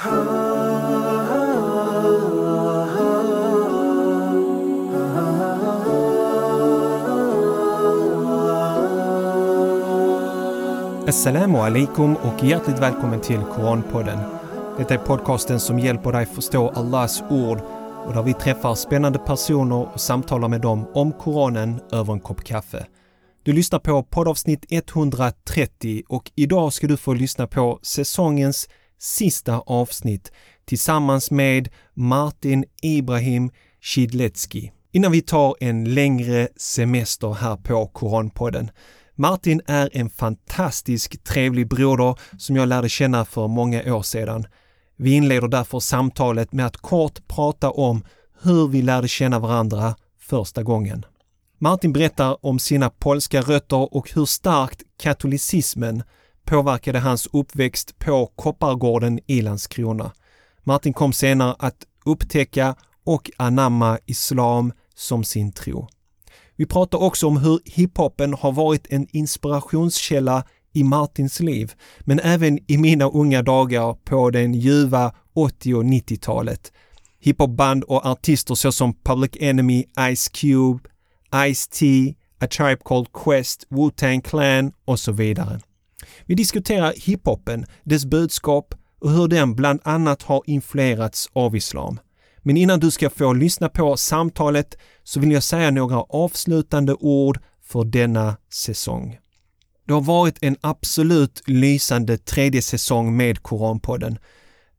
[0.00, 0.18] Assalamu
[11.58, 14.18] alaikum och hjärtligt välkommen till Koranpodden.
[14.78, 17.60] Detta är podcasten som hjälper dig förstå Allahs ord
[18.06, 22.44] och där vi träffar spännande personer och samtalar med dem om Koranen över en kopp
[22.44, 22.86] kaffe.
[23.42, 28.68] Du lyssnar på poddavsnitt 130 och idag ska du få lyssna på säsongens
[29.00, 30.32] sista avsnitt
[30.64, 33.50] tillsammans med Martin Ibrahim
[33.80, 34.72] Shidletski.
[34.92, 38.70] Innan vi tar en längre semester här på Koranpodden.
[39.14, 44.46] Martin är en fantastisk trevlig broder som jag lärde känna för många år sedan.
[44.96, 48.04] Vi inleder därför samtalet med att kort prata om
[48.42, 51.06] hur vi lärde känna varandra första gången.
[51.58, 56.02] Martin berättar om sina polska rötter och hur starkt katolicismen
[56.44, 60.12] påverkade hans uppväxt på Koppargården i Landskrona.
[60.64, 65.88] Martin kom senare att upptäcka och anamma islam som sin tro.
[66.56, 72.58] Vi pratar också om hur hiphopen har varit en inspirationskälla i Martins liv, men även
[72.66, 76.72] i mina unga dagar på den ljuva 80 och 90-talet.
[77.20, 79.84] Hiphopband och artister såsom Public Enemy,
[80.16, 80.88] Ice Cube,
[81.32, 85.60] Ice-T, A Tribe Called Quest, Wu-Tang Clan och så vidare.
[86.26, 92.00] Vi diskuterar hiphopen, dess budskap och hur den bland annat har influerats av islam.
[92.42, 97.38] Men innan du ska få lyssna på samtalet så vill jag säga några avslutande ord
[97.62, 99.18] för denna säsong.
[99.86, 104.18] Det har varit en absolut lysande tredje säsong med Koranpodden.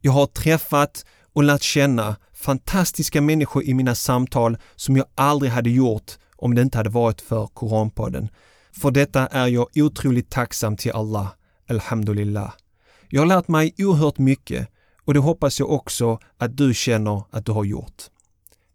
[0.02, 5.70] Jag har träffat och lärt känna fantastiska människor i mina samtal som jag aldrig hade
[5.70, 8.30] gjort om det inte hade varit för Koranpodden.
[8.72, 11.28] För detta är jag otroligt tacksam till Allah.
[11.70, 12.54] Alhamdulillah.
[13.10, 14.68] Jag har lärt mig oerhört mycket
[15.06, 18.04] och det hoppas jag också att du känner att du har gjort.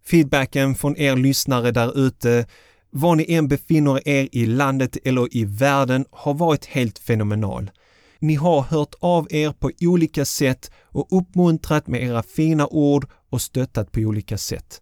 [0.06, 2.46] Feedbacken från er lyssnare där ute,
[2.90, 7.70] var ni än befinner er i landet eller i världen, har varit helt fenomenal.
[8.18, 13.42] Ni har hört av er på olika sätt och uppmuntrat med era fina ord och
[13.42, 14.80] stöttat på olika sätt.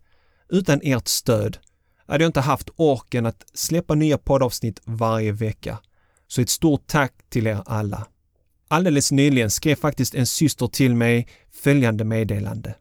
[0.48, 1.58] Utan ert stöd
[2.06, 5.78] hade jag inte haft orken att släppa nya poddavsnitt varje vecka.
[6.26, 8.06] Så ett stort tack till er alla.
[8.68, 11.28] Alldeles nyligen skrev faktiskt en syster till mig
[11.62, 12.74] följande meddelande.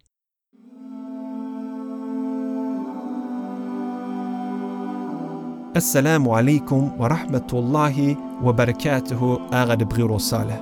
[5.75, 10.61] Assalamu alaikum wa rahmatullahi wa barakatuhu ärade broder Saleh.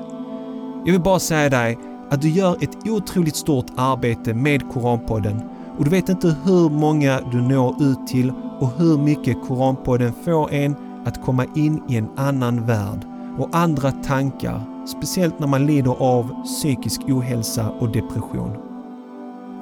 [0.86, 1.78] Jag vill bara säga dig
[2.10, 5.42] att du gör ett otroligt stort arbete med Koranpodden
[5.82, 10.54] och du vet inte hur många du når ut till och hur mycket Koranpodden får
[10.54, 10.76] en
[11.06, 13.06] att komma in i en annan värld
[13.38, 18.58] och andra tankar, speciellt när man lider av psykisk ohälsa och depression.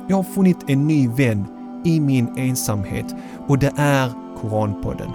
[0.08, 1.46] Jag har funnit en ny vän
[1.86, 3.16] i min ensamhet
[3.48, 5.10] och det är Koranpodden.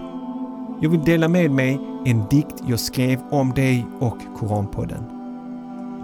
[0.80, 5.04] Jag vill dela med mig en dikt jag skrev om dig och Koranpodden.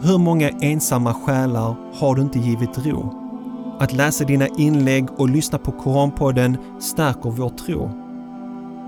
[0.03, 3.20] Hur många ensamma själar har du inte givit ro?
[3.81, 7.91] Att läsa dina inlägg och lyssna på Koranpodden stärker vår tro.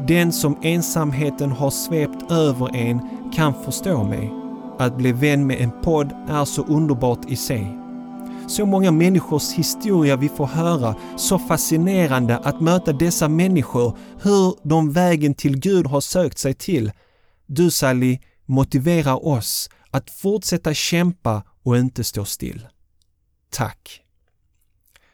[0.08, 3.00] Den som ensamheten har svept över en
[3.34, 4.32] kan förstå mig.
[4.78, 7.78] Att bli vän med en podd är så underbart i sig.
[8.48, 14.92] Så många människors historia vi får höra, så fascinerande att möta dessa människor, hur de
[14.92, 16.92] vägen till Gud har sökt sig till.
[17.46, 22.66] Du Sally motiverar oss att fortsätta kämpa och inte stå still.
[23.50, 24.02] Tack!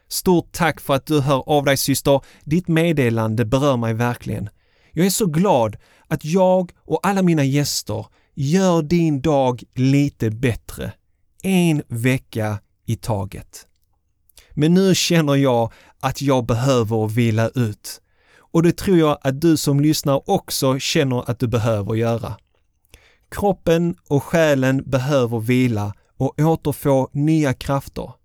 [0.09, 2.21] Stort tack för att du hör av dig syster.
[2.43, 4.49] Ditt meddelande berör mig verkligen.
[4.91, 5.77] Jag är så glad
[6.07, 8.05] att jag och alla mina gäster
[8.35, 10.91] gör din dag lite bättre.
[11.43, 13.67] En vecka i taget.
[14.53, 18.01] Men nu känner jag att jag behöver vila ut.
[18.51, 22.35] Och det tror jag att du som lyssnar också känner att du behöver göra.
[23.31, 28.18] Kroppen och själen behöver vila och återfå nya krafter.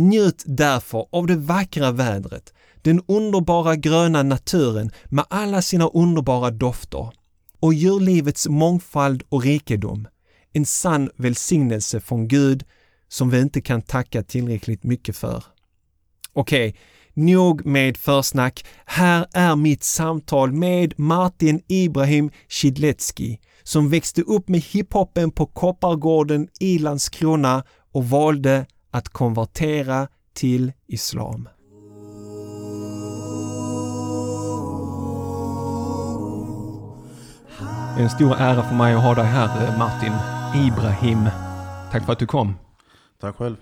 [0.00, 7.10] Njut därför av det vackra vädret, den underbara gröna naturen med alla sina underbara dofter
[7.60, 10.08] och djurlivets mångfald och rikedom.
[10.52, 12.64] En sann välsignelse från Gud
[13.08, 15.44] som vi inte kan tacka tillräckligt mycket för.
[16.32, 16.80] Okej, okay,
[17.14, 18.64] nog med försnack.
[18.84, 26.48] Här är mitt samtal med Martin Ibrahim Shidletski som växte upp med hiphopen på Koppargården
[26.60, 31.48] i Landskrona och valde att konvertera till islam.
[37.96, 40.12] Det är en stor ära för mig att ha dig här Martin
[40.66, 41.28] Ibrahim.
[41.92, 42.54] Tack för att du kom.
[43.20, 43.56] Tack själv.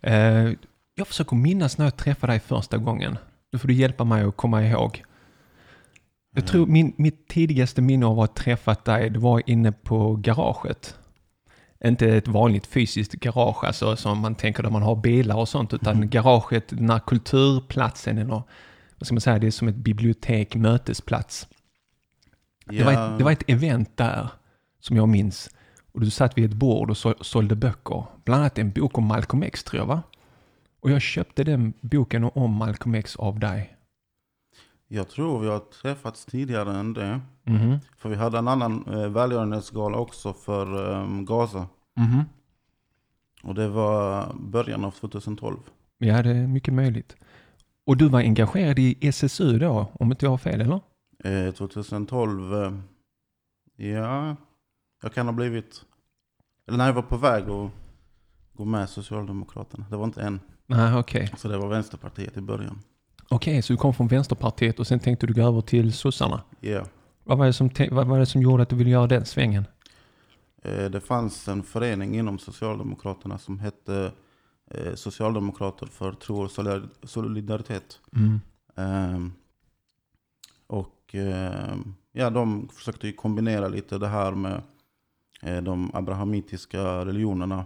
[0.00, 0.52] Eh,
[0.94, 3.18] jag försöker minnas när jag träffade dig första gången.
[3.52, 5.04] Nu får du hjälpa mig att komma ihåg.
[6.34, 10.16] Jag tror min, mitt tidigaste minne av att ha träffat dig, det var inne på
[10.16, 10.98] garaget.
[11.84, 15.74] Inte ett vanligt fysiskt garage, alltså som man tänker där man har bilar och sånt,
[15.74, 16.08] utan Mhm.
[16.10, 18.42] garaget, den här kulturplatsen, eller
[18.98, 21.48] vad ska man säga, det är som ett bibliotek, mötesplats.
[22.66, 24.28] Det, var ett, det var ett event där,
[24.80, 25.50] som jag minns.
[25.92, 28.04] Och du satt vid ett bord och så, sålde böcker.
[28.24, 30.02] Bland annat en bok om Malcolm X, tror jag, va?
[30.80, 33.76] Och jag köpte den boken om Malcolm X av dig.
[34.94, 37.20] Jag tror vi har träffats tidigare än det.
[37.44, 37.78] Mhm.
[37.96, 41.66] För vi hade en annan eh, välgörenhetsgala också för eh, Gaza.
[41.96, 42.22] Mhm.
[43.42, 45.56] Och det var början av 2012.
[45.98, 47.16] Ja, det är mycket möjligt.
[47.86, 50.80] Och du var engagerad i SSU då, om inte jag har fel, eller?
[51.24, 52.72] Eh, 2012, eh,
[53.88, 54.36] ja,
[55.02, 55.84] jag kan ha blivit,
[56.68, 57.70] eller när jag var på väg att
[58.52, 59.86] gå med Socialdemokraterna.
[59.90, 61.32] Det var inte än, Nej, okej.
[61.36, 62.78] så det var Vänsterpartiet i början.
[63.28, 66.42] Okej, så du kom från Vänsterpartiet och sen tänkte du gå över till sossarna.
[66.60, 66.84] Ja.
[67.24, 69.66] Vad var, det som, vad var det som gjorde att du ville göra den svängen?
[70.62, 74.12] Eh, det fanns en förening inom Socialdemokraterna som hette
[74.70, 78.00] eh, Socialdemokrater för tro och solidar- solidaritet.
[78.16, 78.40] Mm.
[78.76, 79.32] Ehm,
[80.66, 84.62] och ehm, ja, de försökte kombinera lite det här med
[85.42, 87.64] eh, de abrahamitiska religionerna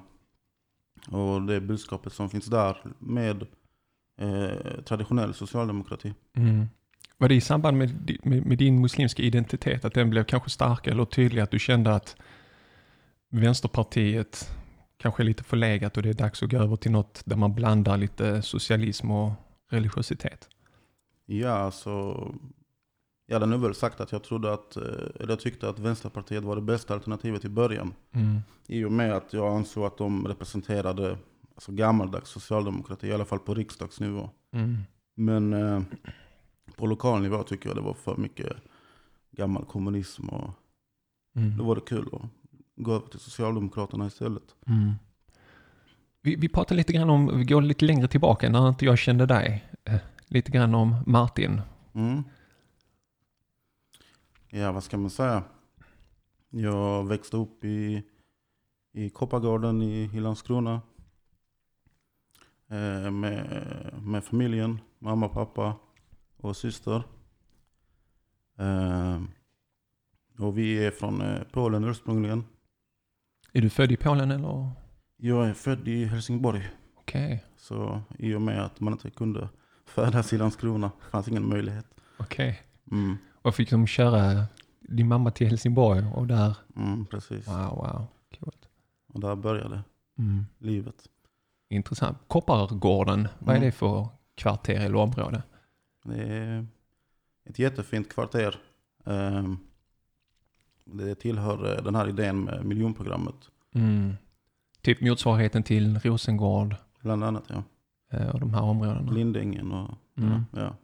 [1.10, 3.46] och det budskapet som finns där med
[4.18, 6.14] eh, traditionell socialdemokrati.
[6.36, 6.66] Mm.
[7.18, 10.94] Var det i samband med, med, med din muslimska identitet, att den blev kanske starkare
[10.94, 12.16] eller tydlig, att du kände att
[13.30, 14.56] Vänsterpartiet
[14.96, 17.54] kanske är lite förlegat och det är dags att gå över till något där man
[17.54, 19.32] blandar lite socialism och
[19.70, 20.48] religiositet?
[21.26, 22.16] Ja, alltså,
[23.26, 24.82] jag hade nu väl sagt att jag trodde att, eh,
[25.20, 27.94] eller jag tyckte att Vänsterpartiet var det bästa alternativet i början.
[28.12, 28.40] Mm.
[28.66, 31.18] I och med att jag ansåg att de representerade
[31.56, 34.30] alltså gammaldags socialdemokrati, i alla fall på riksdagsnivå.
[34.52, 34.78] Mm.
[35.14, 35.82] Men eh,
[36.76, 38.52] på lokal nivå tycker jag det var för mycket
[39.30, 40.50] gammal kommunism och
[41.36, 41.56] Mm.
[41.58, 42.22] då var det kul att
[42.76, 44.42] gå över till Socialdemokraterna istället.
[44.66, 44.92] Mm.
[46.22, 49.26] Vi, vi pratar lite grann om, vi går lite längre tillbaka när inte jag kände
[49.26, 49.64] dig.
[49.84, 51.60] Eh, lite grann om Martin.
[51.92, 52.22] Mm.
[54.50, 55.42] Ja, vad ska man säga?
[56.50, 58.02] Jag växte upp i,
[58.92, 60.80] i Koppargården i, i Landskrona.
[62.70, 63.64] Eh, med,
[64.02, 65.76] med familjen, mamma, pappa
[66.36, 67.02] och syster.
[68.58, 69.20] Eh,
[70.38, 72.44] och vi är från eh, Polen ursprungligen.
[73.52, 74.70] Är du född i Polen eller?
[75.16, 76.68] Jag är född i Helsingborg.
[76.96, 79.48] Okej, Så i och med att man inte kunde
[79.84, 81.86] födas i Landskrona fanns ingen möjlighet.
[82.18, 82.62] okej.
[82.92, 84.44] Mm, Och fick de köra
[84.80, 87.48] din mamma till Helsingborg och där, mm, precis.
[87.48, 88.06] wow, wow,
[88.40, 88.68] coolt.
[89.06, 89.82] Och där började
[90.18, 90.46] Mm.
[90.58, 91.08] livet.
[91.68, 92.18] Intressant.
[92.28, 93.66] Koppargården, vad är Mm.
[93.66, 95.42] det för kvarter eller område?
[96.04, 96.66] Det är
[97.44, 98.56] ett jättefint kvarter.
[99.04, 99.58] Ehm,
[100.84, 103.34] Det tillhör eh, den här idén med miljonprogrammet.
[103.74, 104.14] Mm.
[104.82, 107.62] Typ motsvarigheten till Rosengård Bland annat ja.
[108.18, 109.10] eh, och de här områdena.
[109.12, 110.44] Lindängen och Mm.
[110.52, 110.76] ja.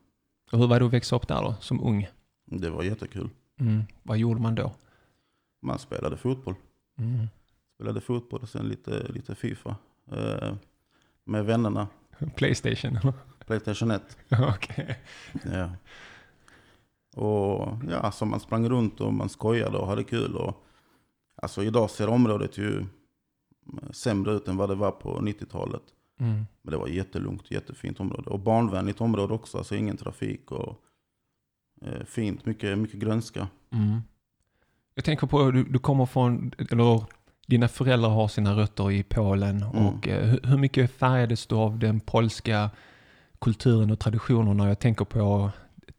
[0.53, 2.09] Och hur var det att växa upp där då, som ung?
[2.45, 3.31] Det var jättekul.
[3.61, 3.83] Mm.
[4.03, 4.73] Vad gjorde man då?
[5.63, 6.55] Man spelade fotboll.
[6.99, 7.27] Mm.
[7.75, 9.77] Spelade fotboll och sen lite, lite Fifa.
[11.25, 11.89] Med vännerna.
[12.37, 12.99] Playstation?
[13.47, 14.19] Playstation 1.
[14.55, 14.99] Okej.
[15.53, 15.71] Ja.
[17.15, 20.37] Och ja, så man sprang runt och man skojade och hade kul.
[20.37, 20.65] Och,
[21.37, 22.85] alltså idag ser området ju
[23.91, 25.83] sämre ut än vad det var på 90-talet.
[26.21, 26.47] Mm.
[26.63, 28.31] Men det var jättelugnt, jättefint område.
[28.31, 30.83] Och barnvänligt område också, alltså ingen trafik och
[31.83, 33.49] eh, fint, mycket, mycket grönska.
[33.71, 34.01] Mm.
[34.95, 37.05] Jag tänker på, du, du kommer från, eller
[37.47, 39.87] dina föräldrar har sina rötter i Polen Mm.
[39.87, 42.71] och eh, hur- mycket färgades du av den polska
[43.41, 44.69] kulturen och traditionerna?
[44.69, 45.51] Jag tänker på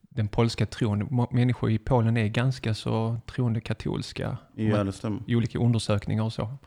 [0.10, 1.28] den polska tron.
[1.32, 5.22] Människor i Polen är ganska så troende katolska Ja, det stämmer.
[5.28, 6.58] i olika undersökningar och så.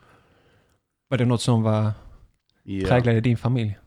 [1.09, 1.91] Var det något som var,
[2.63, 2.87] Ja.
[2.87, 3.77] präglade din familj?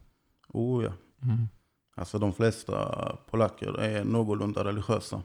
[0.49, 0.93] Oh, ja.
[1.23, 1.49] Mm.
[1.97, 2.77] Alltså de flesta
[3.31, 5.23] polacker är någorlunda religiösa.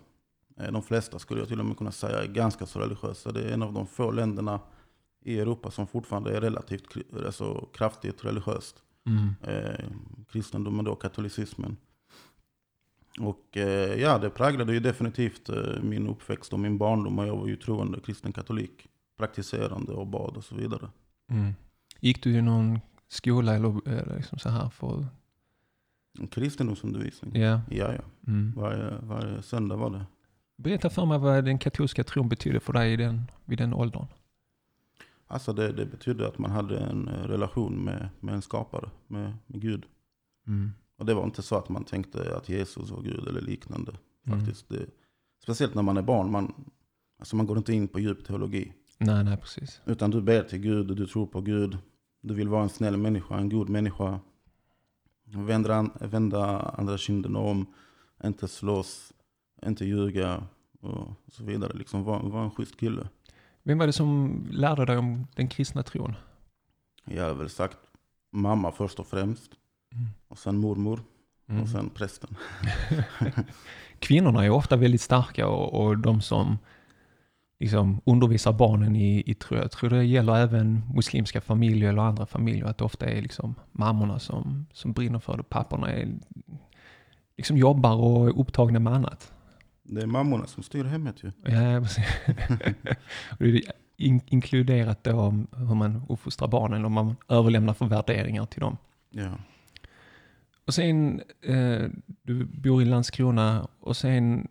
[0.61, 3.31] Eh, De flesta skulle jag till och med kunna säga är ganska så religiösa.
[3.31, 4.59] Det är en av de få länderna
[5.25, 6.83] i Europa som fortfarande är relativt
[7.25, 8.75] alltså, kraftigt religiöst.
[9.05, 9.35] Mm.
[9.41, 9.85] Eh,
[10.31, 11.77] kristendomen då, katolicismen.
[13.19, 17.19] Och eh, ja, det präglade ju definitivt eh, min uppväxt och min barndom.
[17.19, 18.87] Och jag var ju troende kristen katolik.
[19.17, 20.89] Praktiserande och bad och så vidare.
[21.29, 21.53] Mm.
[21.99, 25.05] Gick du i någon skola eller, eller liksom så här för,
[26.19, 27.41] En kristendomsundervisning.
[27.41, 27.61] ja.
[27.69, 28.01] Ja, ja.
[28.27, 28.53] Mm.
[28.55, 30.05] Varje, varje söndag var det.
[30.57, 34.07] Berätta för mig vad den katolska tron betyder för dig i den, vid den åldern.
[35.27, 39.33] Alltså det, det betydde att man hade en eh, relation med, med en skapare, med,
[39.47, 39.85] med Gud.
[40.47, 40.71] Mm.
[40.97, 43.97] Och det var inte så att man tänkte att Jesus var Gud eller liknande.
[44.27, 44.39] Mm.
[44.39, 44.69] Faktiskt.
[44.69, 44.85] Det,
[45.43, 46.53] speciellt när man är barn, man,
[47.19, 48.73] alltså man går inte in på djup teologi.
[48.97, 49.81] Nej, nej, precis.
[49.85, 51.77] Utan du ber till Gud du tror på Gud.
[52.21, 54.19] Du vill vara en snäll människa, en god människa.
[55.23, 57.65] Vända, vända andra kinden om,
[58.23, 59.13] inte slåss,
[59.65, 60.43] inte ljuga
[60.81, 61.73] och så vidare.
[61.73, 63.07] Liksom var, var en schysst kille.
[63.67, 66.15] Vem var det som lärde dig om den kristna tron?
[67.05, 67.77] Jag hade väl sagt
[68.31, 69.51] mamma först och främst.
[69.93, 70.07] Mm.
[70.27, 70.99] Och sen mormor.
[71.49, 71.61] Mm.
[71.61, 72.35] Och sen prästen.
[73.99, 76.57] Kvinnorna är ofta väldigt starka och, och de som
[77.59, 79.57] liksom undervisar barnen i, i tro.
[79.57, 82.65] Jag tror det gäller även muslimska familjer eller andra familjer.
[82.65, 85.43] Att det ofta är liksom mammorna som, som brinner för det.
[85.43, 86.19] Papporna är,
[87.37, 89.34] liksom jobbar och är upptagna med annat.
[89.87, 91.31] Det är mammorna som styr hemmet ju.
[91.43, 92.05] Ja, precis.
[93.97, 98.77] In, inkluderat då hur man uppfostrar barnen och man överlämnar för värderingar till dem.
[99.09, 99.31] Ja.
[100.65, 101.89] Och sen, eh,
[102.23, 104.47] du bor i Landskrona och sen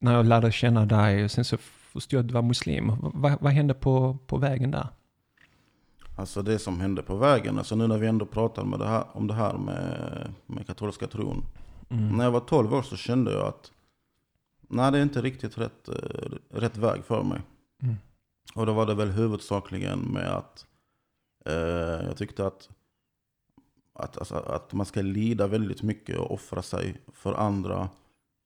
[0.00, 1.56] när jag lärde känna dig och sen så
[1.92, 2.92] förstod jag att du var muslim.
[3.00, 4.88] Vad, vad hände på, på vägen där?
[6.16, 9.04] Alltså det som hände på vägen, alltså nu när vi ändå pratar med det här,
[9.12, 11.44] om det här med, med katolska tron.
[11.88, 12.16] Mm.
[12.16, 13.72] När jag var 12 år så kände jag att
[14.70, 17.40] nej, det är inte riktigt rätt, eh, rätt väg för mig.
[17.82, 17.96] Mm.
[18.54, 20.66] Och då var det väl huvudsakligen med att
[21.46, 22.68] eh, jag tyckte att,
[23.94, 27.88] att, alltså, att man ska lida väldigt mycket och offra sig för andra.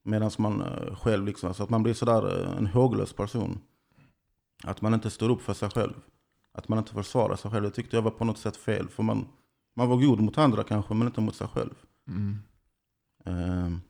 [0.03, 3.61] Medan man eh, själv, liksom, alltså att man blir sådär eh, en håglös person.
[4.63, 5.93] Att man inte står upp för sig själv.
[6.51, 7.63] Att man inte försvarar sig själv.
[7.63, 8.89] Det tyckte jag var på något sätt fel.
[8.89, 9.27] För man,
[9.75, 11.73] man var god mot andra kanske, men inte mot sig själv.
[12.07, 12.37] Mm.
[13.25, 13.81] Ehm,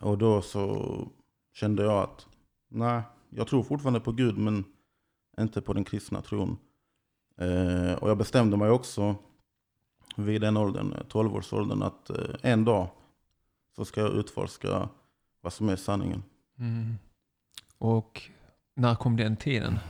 [0.00, 1.08] och då så
[1.60, 2.26] kände jag att
[2.68, 4.64] nej, jag tror fortfarande på Gud men
[5.40, 6.56] inte på den kristna tron.
[7.36, 9.16] Ehm, och jag bestämde mig också
[10.16, 12.88] vid den åldern, 12-årsåldern, att eh, en dag
[13.76, 14.88] så ska jag utforska
[15.40, 16.22] vad som är sanningen.
[16.58, 16.94] Mm.
[17.78, 18.22] Och
[18.74, 19.78] när kom den tiden?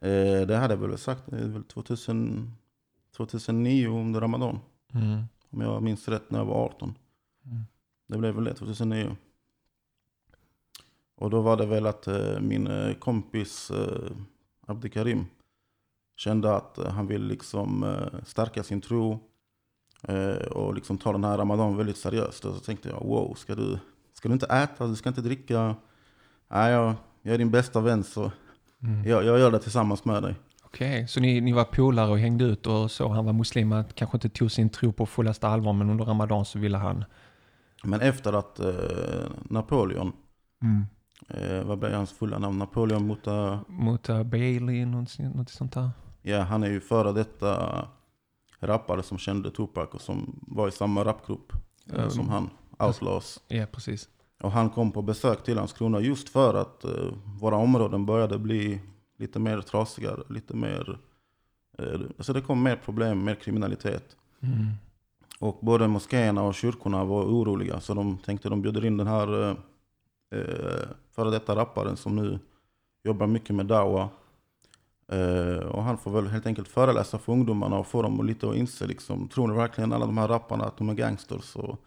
[0.00, 2.54] Eh, det hade jag väl sagt, det är väl 2000,
[3.16, 4.58] 2009 under Ramadan.
[4.94, 5.22] Mm.
[5.50, 6.94] Om jag minns rätt när jag var 18.
[7.44, 7.62] Mm.
[8.06, 9.16] Det blev väl det 2009.
[11.18, 14.10] Och då var det väl att eh, min eh, kompis eh,
[14.66, 15.26] Abdikarim
[16.16, 17.96] kände att han ville liksom
[18.26, 19.18] stärka sin tro
[20.50, 22.44] och liksom ta den här Ramadan väldigt seriöst.
[22.44, 23.78] Och så tänkte jag, wow, ska du,
[24.12, 25.74] ska du inte äta, du ska inte dricka?
[26.48, 28.32] Nej, jag, jag är din bästa vän så
[28.82, 29.08] Mm.
[29.08, 30.34] jag, jag gör det tillsammans med dig.
[30.64, 33.94] Okej, så ni, ni var polare och hängde ut och så han var muslim, att
[33.94, 37.04] kanske inte tog sin tro på fullaste allvar, men under Ramadan så ville han...
[37.84, 38.60] Men efter att
[39.42, 40.12] Napoleon,
[40.62, 40.84] Mm.
[41.28, 42.58] Eh, vad blev hans fulla namn?
[42.58, 43.60] Napoleon Mota...
[43.68, 45.90] Mot uh, Bailey, något, något sånt där.
[46.22, 47.84] Ja, han är ju före detta
[48.60, 51.52] rappare som kände Tupac och som var i samma rapgrupp
[51.86, 52.10] eh, Mm.
[52.10, 53.40] som han, Outlaws.
[53.48, 54.08] Ja, precis.
[54.42, 58.80] Och han kom på besök till Landskrona just för att eh, våra områden började bli
[59.18, 60.98] lite mer trasiga, lite mer...
[61.78, 64.16] Eh, alltså det kom mer problem, mer kriminalitet.
[64.40, 64.66] Mm.
[65.40, 69.56] Och både moskéerna och kyrkorna var oroliga så de tänkte de bjuder in den här
[70.34, 72.38] eh, före detta rapparen som nu
[73.04, 74.08] jobbar mycket med dawa.
[75.12, 78.56] Eh, och han får väl helt enkelt föreläsa för ungdomarna och få dem lite att
[78.56, 81.78] inse liksom, tror ni verkligen alla de här rapparna att de är gangsters och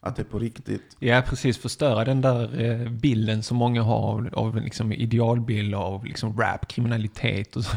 [0.00, 0.96] att det är på riktigt?
[0.98, 1.58] Ja, precis.
[1.58, 6.68] Förstöra den där eh, bilden som många har av, av liksom idealbild av liksom rap,
[6.68, 7.76] kriminalitet och så.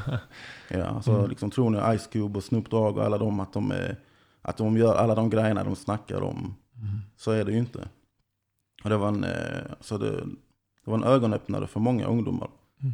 [0.68, 1.30] Ja, alltså, Mm.
[1.30, 3.98] liksom, tror ni Ice Cube och Snoop Dogg och alla de att de, är,
[4.42, 6.56] att de gör alla de grejerna de snackar om?
[7.18, 7.88] Så är det ju inte.
[8.84, 10.12] Och det var en, eh, så det,
[10.86, 12.50] det var en ögonöppnare för många ungdomar.
[12.82, 12.94] Mm.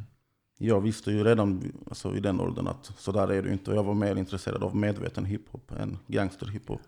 [0.57, 3.71] Jag visste ju redan alltså, i den åldern att så där är det inte.
[3.71, 6.81] Och jag var mer intresserad av medveten hiphop än gangsterhiphop.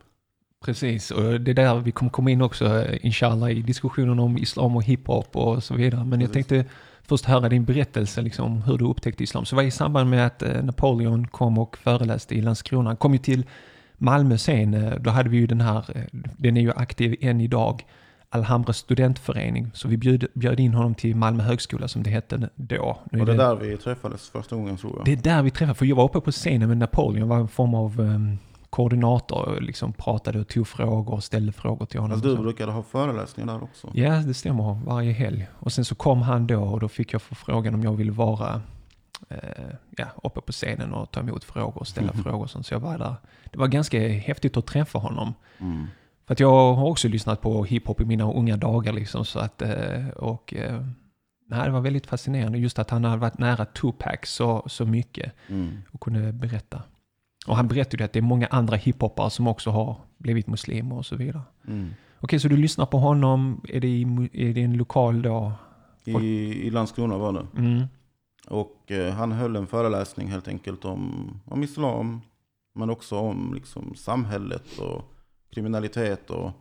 [0.66, 4.38] Precis, och det är där vi kommer komma in också, eh, inshallah, i diskussionen om
[4.38, 6.06] islam och hiphop och så vidare.
[6.06, 6.66] Men jag tänkte
[7.02, 9.46] först höra din berättelse, liksom, hur du upptäckte islam.
[9.46, 12.90] Så var i samband med att eh, Napoleon kom och föreläste i Landskrona.
[12.90, 13.46] Han kom ju till
[13.98, 17.86] Malmö sen, då hade vi ju den här, den är ju aktiv än idag,
[18.30, 19.72] Alhambra studentförening.
[19.74, 23.00] Så vi bjöd, bjöd in honom till Malmö högskola som det hette då.
[23.12, 25.06] Nu Och det är där vi träffades första gången tror jag.
[25.06, 27.48] det är där vi träffade, för jag var uppe på scenen med Napoleon, var en
[27.48, 28.38] form av um,
[28.70, 32.14] koordinator, och liksom pratade och tog frågor och ställde frågor till honom.
[32.16, 33.92] Alltså, du brukade ha föreläsningar där också.
[33.94, 34.80] Ja, det stämmer.
[34.86, 35.48] Varje helg.
[35.60, 38.12] Och sen så kom han då och då fick jag få frågan om jag ville
[38.12, 38.62] vara
[39.30, 39.38] eh,
[39.98, 42.24] ja, uppe på scenen och ta emot frågor och ställa Mhm.
[42.24, 42.42] frågor.
[42.44, 42.66] och sånt.
[42.66, 43.16] Så jag var där.
[43.52, 45.34] Det var ganska häftigt att träffa honom.
[45.60, 45.86] Mm.
[46.28, 49.26] För att jag har också lyssnat på hiphop i mina unga dagar liksom.
[49.26, 50.82] Så att, eh, och eh,
[51.50, 55.34] Nej, det var väldigt fascinerande just att han hade varit nära Tupac så, så mycket
[55.48, 55.78] Mm.
[55.92, 56.82] och kunde berätta.
[57.48, 61.06] Och han berättade att det är många andra hiphoppare som också har blivit muslimer och
[61.06, 61.42] så vidare.
[61.68, 61.90] Mm.
[62.20, 65.52] Okej, så du lyssnar på honom, är det i, är det en lokal då?
[66.04, 66.12] I,
[66.68, 67.48] I Landskrona var det.
[67.58, 67.84] Mm.
[68.48, 72.22] Och eh, han höll en föreläsning helt enkelt om, om islam.
[72.76, 75.14] Men också om liksom, samhället och
[75.50, 76.52] kriminalitet och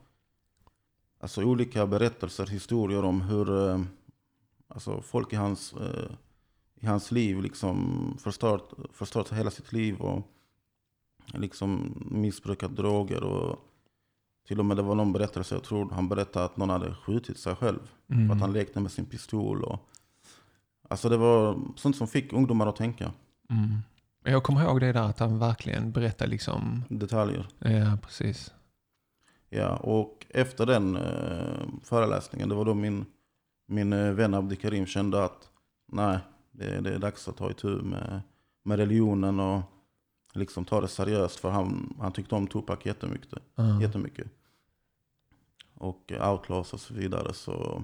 [1.21, 3.81] alltså, olika berättelser, historier om hur eh,
[4.69, 6.11] alltså, folk i hans, eh,
[6.81, 10.23] i hans liv liksom förstört, förstört hela sitt liv och
[11.35, 13.23] liksom missbrukat droger.
[13.23, 13.59] Och
[14.47, 17.38] till och med det var någon berättelse, jag tror han berättade att någon hade skjutit
[17.38, 17.81] sig själv.
[18.09, 18.28] Mm.
[18.28, 19.64] För att han lekte med sin pistol.
[19.64, 19.78] Och,
[20.88, 23.12] alltså det var sånt som fick ungdomar att tänka.
[23.50, 23.78] Mm.
[24.25, 27.49] Jag kommer ihåg det där att han verkligen berättade liksom, Detaljer.
[27.59, 28.52] ja precis.
[29.56, 33.06] Ja, och efter den eh, föreläsningen, det var då min,
[33.66, 35.50] min eh, vän Abdi Karim kände att
[35.86, 36.18] nej,
[36.52, 38.20] det, det är dags att ta itu med,
[38.62, 39.62] med religionen och
[40.34, 41.40] liksom ta det seriöst.
[41.40, 43.42] För han, han tyckte om Tupac jättemycket.
[43.54, 43.82] Ja.
[43.82, 44.26] jättemycket.
[45.75, 47.34] Och eh, outlaws och så vidare.
[47.34, 47.82] Så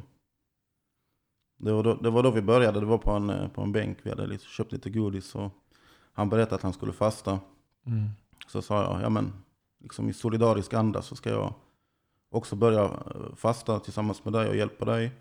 [1.58, 2.80] det var, då, det var då vi började.
[2.80, 3.98] Det var på en, på en bänk.
[4.02, 5.34] Vi hade lite, köpt lite godis.
[5.34, 5.50] Och
[6.12, 7.40] han berättade att han skulle fasta.
[7.86, 8.08] Mm.
[8.46, 9.32] Så sa jag, ja men
[9.82, 11.54] liksom i solidarisk anda så ska jag
[12.30, 15.12] också börja eh, fasta tillsammans med dig och hjälpa dig.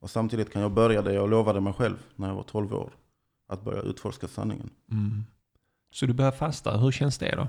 [0.00, 2.92] Och samtidigt kan jag börja det jag lovade mig själv när jag var 12 år.
[3.48, 4.70] Att börja utforska sanningen.
[4.90, 5.24] Mm.
[5.92, 7.48] Så du börjar fasta, hur känns det då?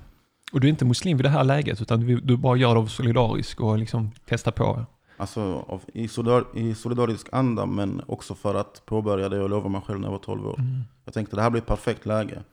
[0.54, 2.80] Och du är inte muslim vid det här läget, utan du, du bara gör det
[2.80, 4.86] av solidarisk och liksom testar på.
[5.18, 9.70] Alltså av, i, solidar, i solidarisk anda men också för att påbörja det jag lovade
[9.70, 10.60] mig själv när jag var 12 år.
[10.60, 10.82] Mm.
[11.06, 12.44] Jag tänkte det här blir ett perfekt läge.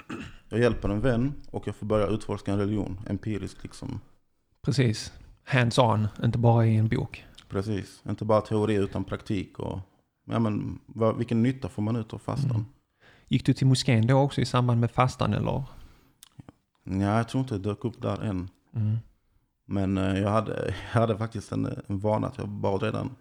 [0.53, 4.01] Jag hjälper en vän och jag får börja utforska en religion empiriskt liksom.
[4.63, 5.13] Precis.
[5.45, 7.25] Hands-on, inte bara i en bok.
[7.49, 9.79] Precis, inte bara teori utan praktik och
[10.25, 12.51] ja, men, vad, vilken nytta får man ut av fastan?
[12.51, 12.65] Mm.
[13.29, 15.65] Gick du till moskén då också i samband med fastan eller?
[16.85, 18.49] Ja, jag tror inte det dök upp där än.
[18.75, 18.97] Mm.
[19.67, 23.17] Men eh, jag hade, jag hade faktiskt en, en vana att jag bad redan,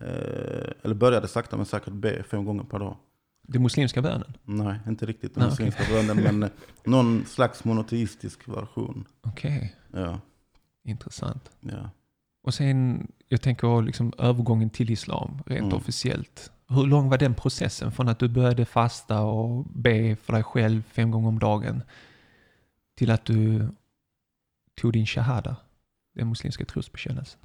[0.00, 2.96] eh, eller började sakta men säkert be fem gånger per dag.
[3.42, 4.32] Den muslimska bönen?
[4.44, 6.48] Nej, inte riktigt den Nej, muslimska bönen, men eh,
[6.84, 9.04] någon slags monoteistisk version.
[9.22, 10.20] Okej, Ja,
[10.84, 11.50] intressant.
[11.60, 11.90] ja.
[12.44, 15.76] Och sen, jag tänker liksom övergången till islam, rent Mm.
[15.76, 16.52] officiellt.
[16.68, 20.82] Hur lång var den processen från att du började fasta och be för dig själv
[20.82, 21.82] fem gånger om dagen
[22.96, 23.68] till att du
[24.80, 25.56] tog din shahada,
[26.14, 27.40] den muslimska trosbekännelsen?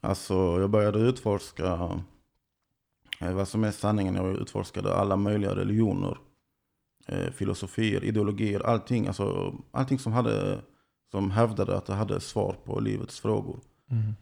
[0.00, 2.00] Alltså, jag började utforska
[3.20, 4.14] vad som är sanningen.
[4.14, 6.18] Jag utforskade alla möjliga religioner,
[7.06, 9.06] eh, filosofier, ideologier, allting.
[9.06, 10.60] Alltså, allting som, hade,
[11.10, 13.60] som hävdade att det hade svar på livets frågor.
[13.90, 14.14] Mm.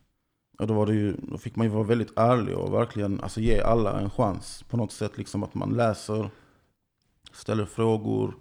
[0.58, 3.40] Och då, var det ju, då fick man ju vara väldigt ärlig och verkligen alltså,
[3.40, 4.64] ge alla en chans.
[4.68, 6.30] På något sätt liksom att man läser,
[7.32, 8.34] ställer frågor,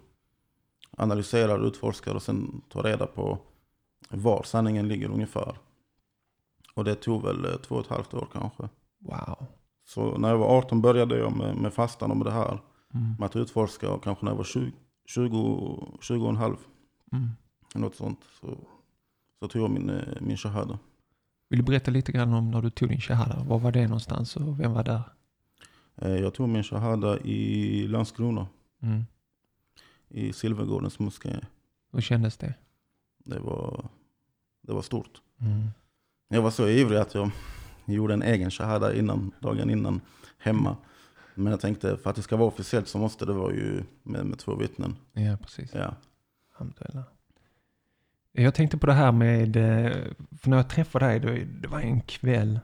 [0.90, 3.38] analyserar, utforskar och sen tar reda på
[4.08, 5.58] var sanningen ligger ungefär.
[6.74, 8.68] Och det tog väl eh, två och ett halvt år kanske.
[8.98, 9.46] Wow.
[9.88, 12.60] Så när jag var 18 började jag med, med fastan och med det här.
[12.94, 13.14] Mm.
[13.18, 14.72] Med att utforska och kanske när jag var 20,
[15.06, 16.56] 20, 20 och en halv.
[17.12, 17.28] Mm.
[17.74, 18.20] Något sånt.
[18.40, 18.58] Så,
[19.40, 20.78] så tog jag min, eh, min shahada.
[21.48, 23.44] Vill du berätta lite grann om när du tog din shahada?
[23.44, 25.00] Var var det någonstans och vem var där?
[25.96, 28.46] Eh, Jag tog min shahada i Landskrona.
[28.82, 29.04] Mm.
[30.08, 31.40] I Silvergårdens moské.
[31.92, 32.54] Hur kändes det?
[33.24, 33.88] Det var,
[34.62, 35.22] det var stort.
[35.40, 35.68] Mm.
[36.28, 37.30] Jag var så ivrig att jag
[37.94, 40.00] gjorde en egen shahada innan, dagen innan
[40.38, 40.76] hemma.
[41.34, 44.26] Men jag tänkte för att det ska vara officiellt så måste det vara ju med,
[44.26, 44.96] med två vittnen.
[45.12, 45.74] Ja, precis.
[45.74, 45.94] Ja.
[46.54, 47.04] Alhamdulillah.
[48.32, 49.92] Jag tänkte på det här med, eh,
[50.38, 52.60] för när jag träffade dig, det var en kväll,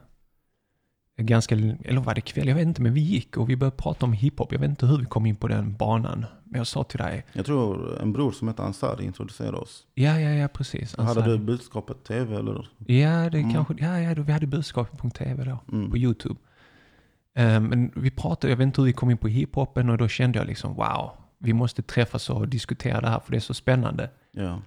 [1.17, 4.05] ganska, eller var det kväll, jag vet inte, men vi gick och vi började prata
[4.05, 4.51] om hiphop.
[4.51, 6.25] Jag vet inte hur vi kom in på den banan.
[6.43, 9.83] Men jag sa till dig, Jag tror en bror som heter Ansari introducerade oss.
[9.93, 10.97] ja, ja, ja, precis.
[10.97, 11.31] Hade Ansari.
[11.31, 12.67] du budskapet tv eller?
[12.87, 13.53] Ja, det Mm.
[13.53, 15.91] kanske, ja, ja, vi hade budskapet.tv då, Mm.
[15.91, 16.39] på YouTube.
[17.37, 20.07] Eh, men vi pratade, jag vet inte hur vi kom in på hiphopen och då
[20.07, 23.53] kände jag liksom, wow, vi måste träffas och diskutera det här för det är så
[23.53, 24.09] spännande.
[24.31, 24.61] Ja.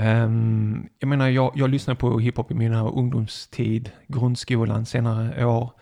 [0.00, 5.72] Um, jag menar, jag, jag lyssnade på hiphop i mina ungdomstid, grundskolan, senare år.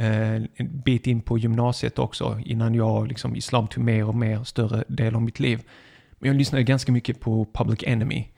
[0.00, 4.44] uh, en bit in på gymnasiet också, innan jag, liksom, islam tog mer och mer
[4.44, 5.62] större del av mitt liv.
[6.18, 8.28] Men jag lyssnade ganska mycket på Public Enemy.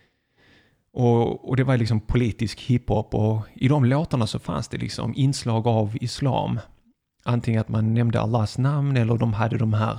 [0.92, 5.14] Och, och det var liksom politisk hiphop och i de låtarna så fanns det liksom
[5.16, 6.61] inslag av islam.
[7.24, 9.98] Antingen att man nämnde Allahs namn eller de hade de här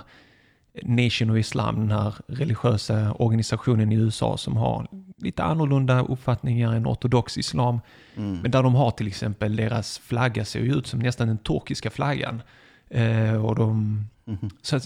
[0.84, 6.88] Nation of Islam, den här religiösa organisationen i USA som har lite annorlunda uppfattningar än
[6.88, 7.80] ortodox islam.
[8.16, 8.40] Mm.
[8.42, 11.90] Men där de har till exempel, deras flagga ser ju ut som nästan den turkiska
[11.90, 12.42] flaggan.
[12.90, 14.50] Eh, och, de, Mhm.
[14.62, 14.80] så,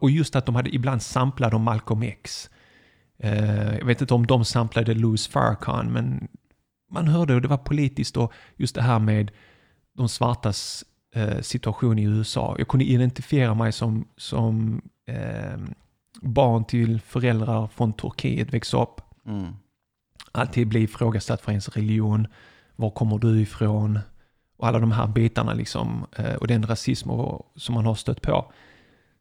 [0.00, 2.50] och just att de hade ibland samplade om Malcolm X.
[3.18, 6.28] Eh, jag vet inte om de samplade Louis Farrakhan, men
[6.90, 9.30] man hörde och det var politiskt och just det här med
[9.96, 12.54] de svartas eh, situation i USA.
[12.58, 15.58] Jag kunde identifiera mig som, som eh,
[16.22, 19.52] barn till föräldrar från Turkiet, växa upp Mm.
[20.32, 22.26] alltid bli ifrågasatt för ens religion.
[22.76, 23.98] Var kommer du ifrån?
[24.56, 26.06] Och alla de här bitarna liksom.
[26.16, 28.52] eh, Och den rasism och, som man har stött på.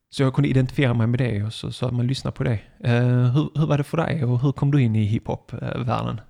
[0.09, 2.59] Så jag kunde identifiera mig med det och så, så att man lyssnar på det.
[2.79, 6.21] Eh, hur, hur var det för dig och hur kom du in i hiphop-världen?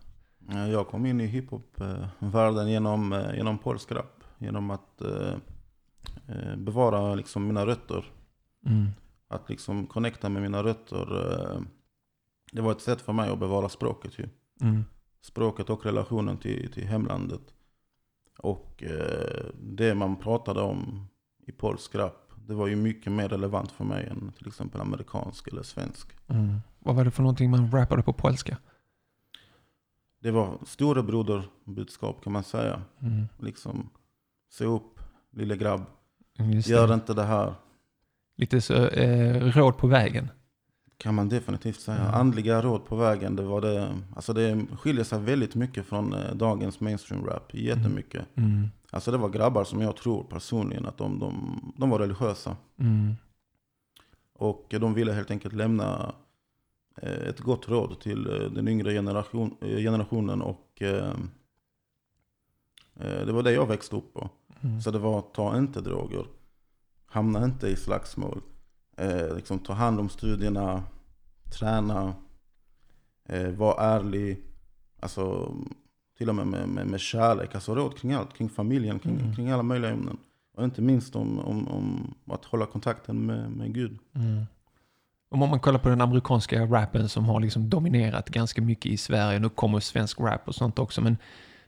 [0.71, 4.23] Jag kom in i hiphop-världen genom, eh, genom polsk rap.
[4.37, 5.33] Genom att eh,
[6.27, 8.05] eh, bevara liksom mina rötter.
[8.65, 8.87] Mm.
[9.31, 11.31] Att liksom connecta med mina rötter.
[11.55, 11.61] eh,
[12.51, 14.29] Det var ett sätt för mig att bevara språket ju.
[14.61, 14.83] Mm.
[15.21, 17.41] Språket och relationen till, till hemlandet.
[18.37, 21.07] Och eh, det man pratade om
[21.47, 22.31] i polsk rap.
[22.47, 26.07] Det var ju mycket mer relevant för mig än till exempel amerikansk eller svensk.
[26.27, 26.57] Mm.
[26.79, 28.57] Vad var det för någonting man rappade på polska?
[30.19, 32.81] Det var storebroder-budskap kan man säga.
[33.01, 33.25] Mm.
[33.39, 33.89] Liksom,
[34.49, 34.99] se upp
[35.31, 35.81] lille grabb.
[36.65, 37.53] Gör inte det här.
[38.41, 40.29] Lite så, eh, råd på vägen.
[40.97, 41.99] Kan man definitivt säga.
[41.99, 42.13] Mm.
[42.13, 43.35] Andliga råd på vägen.
[43.35, 47.53] Det, var det, alltså det skiljer sig väldigt mycket från eh, dagens mainstream rap.
[47.53, 48.25] Jättemycket.
[48.35, 48.67] Mm.
[48.89, 52.55] Alltså det var grabbar som jag tror personligen att de, de, de var religiösa.
[52.79, 53.15] Mm.
[54.33, 56.13] Och de ville helt enkelt lämna
[57.01, 60.41] eh, ett gott råd till eh, den yngre generation, generationen.
[60.41, 61.13] Och eh,
[63.25, 64.29] det var det jag växte upp på.
[64.61, 64.81] Mm.
[64.81, 66.25] Så det var ta inte droger.
[67.11, 68.41] Hamna inte i slagsmål.
[68.97, 70.83] Eh, liksom, ta hand om studierna.
[71.59, 72.13] Träna.
[73.29, 74.41] Eh, var ärlig.
[74.99, 75.53] Alltså
[76.17, 77.55] till och med med, med, med kärlek.
[77.55, 78.33] Alltså råd kring allt.
[78.33, 78.99] Kring familjen.
[78.99, 79.35] Kring, Mm.
[79.35, 80.17] kring alla möjliga ämnen.
[80.57, 83.99] Och inte minst om, om, om att hålla kontakten med, med Gud.
[84.15, 84.45] Mm.
[85.31, 89.39] Om man kollar på den amerikanska rappen som har liksom dominerat ganska mycket i Sverige,
[89.39, 91.17] nu kommer svensk rap och sånt också, men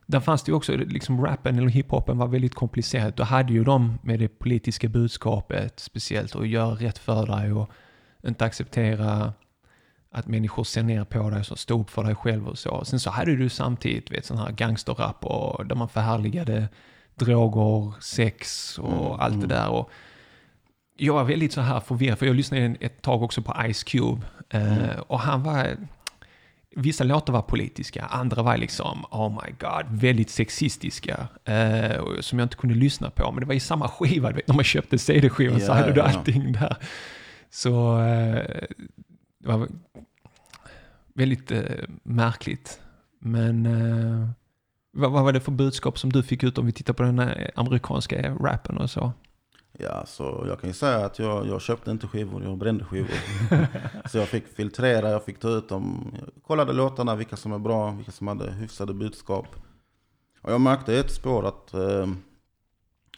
[0.06, 3.16] där fanns det ju också, liksom rappen eller hiphopen var väldigt komplicerat.
[3.16, 7.70] Då hade ju de med det politiska budskapet speciellt och göra rätt för dig och
[8.28, 9.34] inte acceptera
[10.12, 12.86] att människor ser ner på dig och stå upp för dig själv och så.
[12.86, 16.68] Sen så hade du samtidigt vet, sån här gangsterrap och där man förhärligade
[17.16, 19.48] droger, sex och Mm, allt det mm.
[19.48, 19.70] där.
[19.70, 19.89] Och
[20.98, 24.22] jag var väldigt så här förvirrad, för jag lyssnade ett tag också på Ice Cube.
[24.50, 24.89] Eh, Mm.
[25.08, 25.78] Och han var...
[26.75, 31.27] Vissa låtar var politiska, andra var liksom, oh my god, väldigt sexistiska.
[31.45, 33.31] Eh, som jag inte kunde lyssna på.
[33.31, 35.91] Men det var i samma skiva, du vet, när man köpte CD-skivan så Ja, hade
[35.93, 36.05] du ja.
[36.07, 36.77] allting där.
[37.49, 38.63] Så eh,
[39.39, 39.67] det var
[41.13, 41.62] väldigt eh,
[42.03, 42.79] märkligt.
[43.19, 44.29] Men eh,
[44.93, 47.21] vad, vad var det för budskap som du fick ut om vi tittar på den
[47.55, 49.13] amerikanska rappen och så?
[49.79, 53.17] Ja, så jag kan ju säga att jag, jag köpte inte skivor, jag brände skivor.
[54.09, 56.13] så jag fick filtrera, jag fick ta ut dem.
[56.19, 59.47] Jag kollade låtarna, vilka som är bra, vilka som hade hyfsade budskap.
[60.41, 62.07] Och jag märkte ett spår att eh,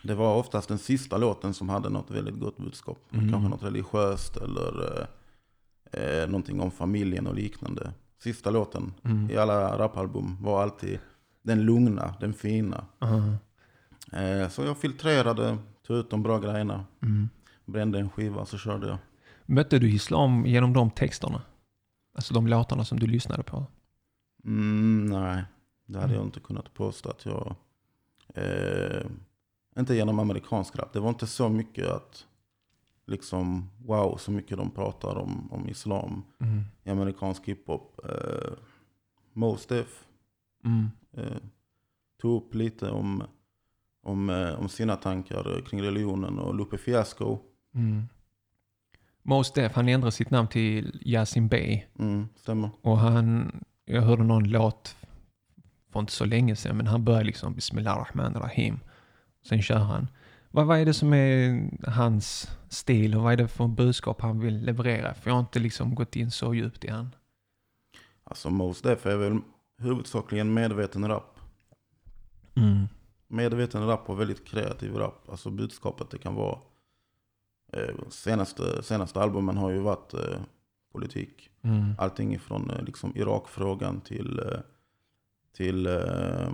[0.04, 2.98] det var oftast den sista låten som hade något väldigt gott budskap.
[3.14, 3.32] Mm.
[3.32, 5.08] Kanske något religiöst eller
[5.92, 7.92] eh, eh, någonting om familjen och liknande.
[8.24, 9.32] Sista låten Mm.
[9.32, 11.00] i alla rapalbum var alltid
[11.42, 12.86] den lugna, den fina.
[13.04, 13.34] Uh,
[14.12, 15.58] Eh, så jag filtrerade,
[15.88, 16.86] tog ut de bra grejerna.
[17.02, 17.30] mm.
[17.66, 18.98] Brände en skiva så körde jag.
[19.46, 21.42] Mötte du islam genom de texterna?
[22.16, 23.66] Alltså de låtarna som du lyssnade på?
[24.46, 25.44] Mm, nej,
[25.86, 26.18] det hade Mm.
[26.18, 27.56] jag inte kunnat påstå att jag...
[28.36, 29.06] Eh,
[29.78, 30.94] inte genom amerikansk rap.
[30.94, 32.26] Det var inte så mycket att...
[33.08, 36.62] Liksom, wow, så mycket de pratar om, om islam Mm.
[36.84, 38.00] i amerikansk hiphop.
[38.04, 38.54] Eh,
[39.34, 40.06] Mos Def
[40.66, 40.90] Mm.
[41.14, 41.38] eh,
[42.22, 43.24] tog upp lite om,
[44.06, 47.40] om, eh, om sina tankar kring religionen och Lupe Fiasco.
[47.76, 48.04] Mm.
[49.24, 51.82] Mos Def, han ändrade sitt namn till Yasin Bey.
[52.00, 52.70] Mm, stämmer.
[52.82, 53.52] Och han,
[53.86, 54.96] jag hörde någon låt
[55.92, 58.80] för inte så länge sedan, men han börjar liksom Bismillah Rahman Rahim.
[59.50, 60.08] Sen kör han.
[60.52, 64.40] Vad, vad är det som är hans stil och vad är det för budskap han
[64.40, 65.14] vill leverera?
[65.14, 67.16] För jag har inte liksom gått in så djupt i han.
[68.24, 69.40] Alltså Mos Def är väl
[69.78, 71.40] huvudsakligen medveten rap.
[72.56, 72.88] Mm.
[73.36, 75.30] Medveten rap och väldigt kreativ rap.
[75.30, 76.60] Alltså budskapet det kan vara.
[77.74, 80.40] Eh, senaste, senaste albumen har ju varit eh,
[80.92, 81.50] politik.
[81.62, 81.94] Mm.
[81.98, 84.60] Allting ifrån eh, liksom Irakfrågan till, eh,
[85.56, 86.54] till eh,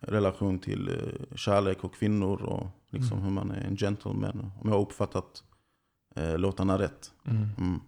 [0.00, 0.90] relation till
[1.36, 2.42] kärlek och kvinnor.
[2.42, 3.24] Och liksom Mm.
[3.24, 4.52] hur man är en gentleman.
[4.60, 5.44] Om jag har uppfattat
[6.36, 7.12] låtarna rätt.
[7.26, 7.48] Mm.
[7.58, 7.80] Mm.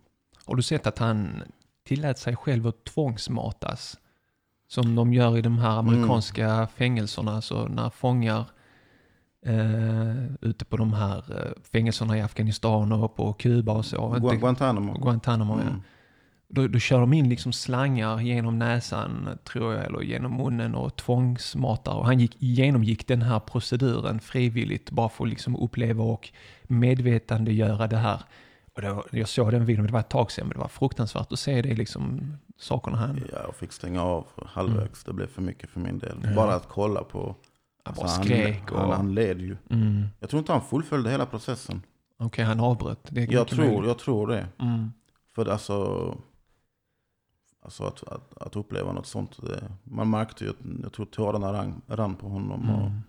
[0.44, 1.42] Har du sett att han
[1.84, 3.98] tillät sig själv att tvångsmatas?
[4.68, 8.44] Som de gör i de här amerikanska fängelserna, så när fångar
[9.46, 13.96] eh, ute på de här eh, fängelserna i Afghanistan och på Kuba och så.
[14.14, 14.98] Gu- Guantanamo.
[14.98, 15.62] Guantanamo, ja.
[15.62, 15.82] Mm.
[16.48, 20.96] Då, då kör de in liksom slangar genom näsan, tror jag, eller genom munnen och
[20.96, 21.94] tvångsmatar.
[21.94, 26.30] Och han gick, genomgick den här proceduren frivilligt, bara för att liksom uppleva och
[26.62, 28.20] medvetandegöra det här.
[28.74, 31.32] Och var, jag såg den videon, det var ett tag sedan, men det var fruktansvärt
[31.32, 33.20] att se det liksom, sakerna han...
[33.32, 35.04] Ja, jag fick stänga av halvvägs.
[35.04, 36.32] Det blev för mycket för min del.
[36.36, 37.34] Bara att kolla på.
[37.84, 38.96] Han Alltså, skrek han, han, och...
[38.96, 39.56] han led ju.
[39.70, 40.04] Mm.
[40.20, 41.82] Jag tror inte han fullföljde hela processen.
[42.18, 42.98] Okej, han avbröt.
[43.10, 43.86] Det Jag tror, möjligt.
[43.86, 44.46] jag tror det.
[44.58, 44.92] Mm.
[45.34, 45.74] För alltså,
[47.62, 49.42] alltså att, att, att uppleva något sånt.
[49.42, 52.70] Det, man märkte ju att jag tror tårarna rann, rann på honom.
[52.70, 53.00] Och, Mm.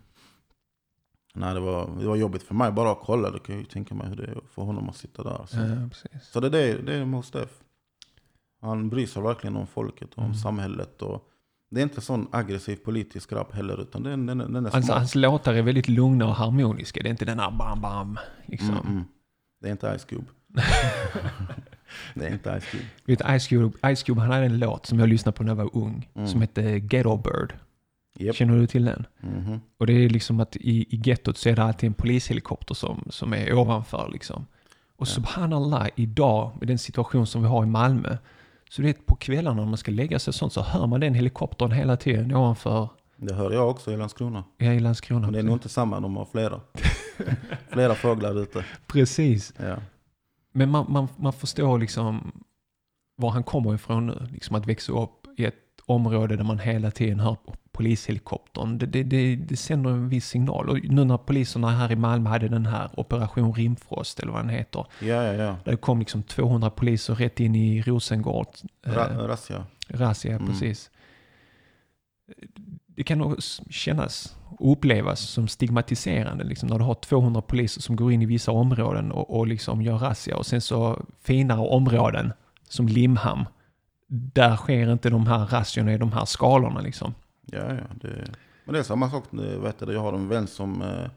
[1.46, 3.32] nej, det, var, det var jobbigt för mig bara att kolla.
[3.32, 5.46] Det kan ju tänka mig hur det är för honom att sitta där.
[5.46, 7.50] Så, Ja, så det, är det, det är Mos Def.
[8.62, 10.36] Han bryr sig verkligen om folket och om Mm.
[10.38, 11.02] samhället.
[11.02, 11.24] Och,
[11.72, 14.88] det är inte sån aggressiv politisk rap heller, utan den, den, den är smart.
[14.90, 17.04] hans låtar är väldigt lugna och harmoniska.
[17.04, 18.18] Det är inte den här bam bam.
[18.46, 18.70] Liksom.
[18.70, 19.04] Mm, mm.
[19.62, 20.26] Det är inte Ice Cube.
[22.14, 22.84] det är inte Ice Cube.
[23.06, 25.56] Vet, Ice, Cube, Ice Cube han hade en låt som jag lyssnade på när jag
[25.56, 26.10] var ung.
[26.16, 26.28] Mm.
[26.28, 27.54] Som hette Ghetto Bird.
[28.20, 28.36] Japp.
[28.36, 29.06] Känner du till den?
[29.20, 29.60] Mhm.
[29.78, 33.04] Och det är liksom att i, i gettot så är det alltid en polishelikopter som,
[33.10, 34.46] som är ovanför liksom.
[34.96, 35.12] Och Ja.
[35.12, 38.18] subhanallah, idag med den situation som vi har i Malmö.
[38.70, 41.00] Så det är på kvällarna när man ska lägga sig och sånt så hör man
[41.00, 44.44] den helikoptern hela tiden ovanför Det hör jag också i Landskrona.
[44.58, 45.22] ja, i Landskrona.
[45.28, 46.62] Men det är nog inte samma, de har flera.
[47.70, 48.66] flera fåglar ute.
[48.88, 49.54] Precis.
[49.58, 49.78] Ja.
[50.54, 52.32] Men man, man, man förstår liksom
[53.16, 54.28] var han kommer ifrån nu.
[54.32, 55.56] Liksom att växa upp i ett
[55.88, 57.38] område där man hela tiden hör
[57.72, 58.78] polishelikoptern.
[58.78, 60.70] Det, det, det, det sänder en viss signal.
[60.70, 64.50] Och nu när poliserna här i Malmö hade den här Operation Rimfrost, eller vad den
[64.50, 64.86] heter.
[65.00, 65.58] ja, ja, ja.
[65.64, 68.48] Där det kom liksom 200 poliser rätt in i Rosengård.
[68.86, 69.66] Eh, Ra- razzia.
[69.88, 70.48] Razzia, Mm.
[70.48, 70.92] precis.
[72.88, 73.36] Det kan nog
[73.70, 78.26] kännas och upplevas som stigmatiserande liksom, när du har 200 poliser som går in i
[78.26, 82.34] vissa områden och, och liksom gör razzia och sen så finare områden
[82.70, 83.46] som Limhamn.
[84.08, 87.14] Där sker inte de här razziorna i de här skalorna liksom.
[87.46, 87.84] Ja, ja.
[88.02, 88.32] Det,
[88.66, 89.24] men det är samma sak.
[89.32, 91.10] Vet du, jag har en vän som, eh,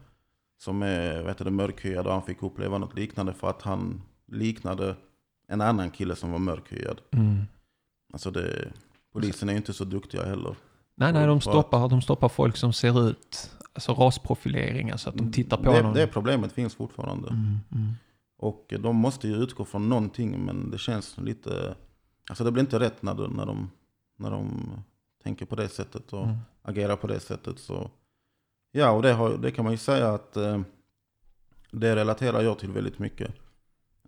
[0.59, 4.95] som är vet du, mörkhyad och han fick uppleva något liknande för att han liknade
[5.47, 7.01] en annan kille som var mörkhyad.
[7.11, 7.43] Mm.
[8.13, 8.71] Alltså det,
[9.13, 10.55] polisen är ju inte så duktiga heller.
[10.95, 15.31] Nej, nej, de stoppar, de stoppar folk som ser ut, alltså rasprofilering, alltså att de
[15.31, 15.93] tittar på det, någon.
[15.93, 17.29] det problemet finns fortfarande.
[17.29, 17.93] Mm, mm.
[18.37, 21.75] Och de måste ju utgå från någonting men det känns lite...
[22.29, 23.71] Alltså det blir inte rätt när, de- när, de,
[24.17, 24.69] när de
[25.23, 26.37] tänker på det sättet och Mm.
[26.61, 27.59] agerar på det sättet.
[27.59, 27.89] Så.
[28.71, 30.61] Ja, och det, har, det kan man ju säga att eh,
[31.71, 33.31] det relaterar jag till väldigt mycket.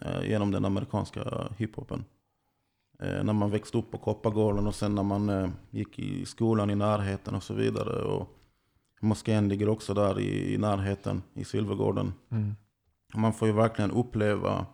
[0.02, 2.06] Eh, genom den amerikanska hiphopen.
[2.99, 6.69] Eh, när man växte upp på Koppargården och sen när man eh, gick i skolan
[6.69, 8.02] i närheten och så vidare.
[8.04, 8.38] Och
[9.02, 12.13] moskén ligger också där i, i närheten i Silvergården.
[12.30, 12.56] Mm.
[13.15, 14.65] Man får ju verkligen uppleva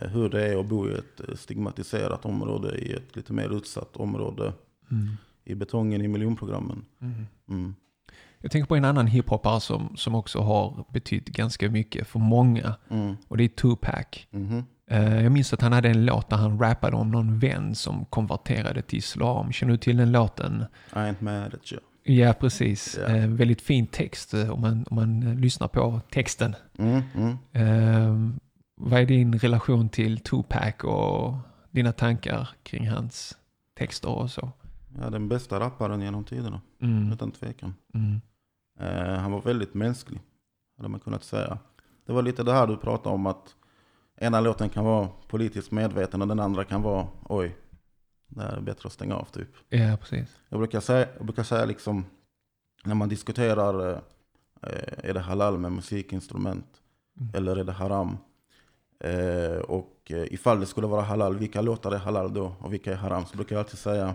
[0.00, 3.96] hur det är att bo i ett eh, stigmatiserat område, i ett lite mer utsatt
[3.96, 4.52] område,
[4.90, 5.08] Mm.
[5.44, 6.84] i betongen i miljonprogrammen.
[7.02, 7.26] Mm.
[7.48, 7.74] Mm.
[8.40, 12.74] Jag tänker på en annan hiphopare som, som också har betytt ganska mycket för många.
[12.88, 13.16] Mm.
[13.28, 14.26] Och det är Tupac.
[14.90, 18.04] Eh, jag minns att han hade en låt där han rappade om någon vän som
[18.04, 19.52] konverterade till islam.
[19.52, 20.64] Känner du till den låten?
[20.92, 21.80] I ain't mad at you.
[22.02, 22.98] Ja, precis.
[22.98, 26.54] Eh, väldigt fin text eh, om man, om man eh, lyssnar på texten.
[26.78, 27.02] Mm.
[27.52, 28.40] Mm.
[28.80, 31.34] Eh, vad är din relation till Tupac och
[31.70, 33.38] dina tankar kring hans
[33.78, 34.50] texter och så?
[35.00, 37.12] Ja, den bästa rapparen genom tiderna, Mm.
[37.12, 37.74] utan tvekan.
[37.94, 38.20] Mm.
[38.80, 40.20] Eh, han var väldigt mänsklig,
[40.76, 41.58] hade man kunnat säga.
[42.06, 43.54] Det var lite det här du pratade om, att
[44.20, 47.56] ena låten kan vara politiskt medveten och den andra kan vara, oj,
[48.28, 49.48] det här är bättre att stänga av typ.
[49.68, 50.36] Ja, precis.
[50.48, 52.04] Jag brukar säga, jag brukar säga liksom,
[52.84, 56.66] när man diskuterar, eh, är det halal med musikinstrument
[57.20, 57.30] Mm.
[57.34, 58.16] eller är det haram?
[59.04, 62.92] Eh, och eh, ifall det skulle vara halal, vilka låtar är halal då och vilka
[62.92, 63.26] är haram?
[63.26, 64.14] Så brukar jag alltid säga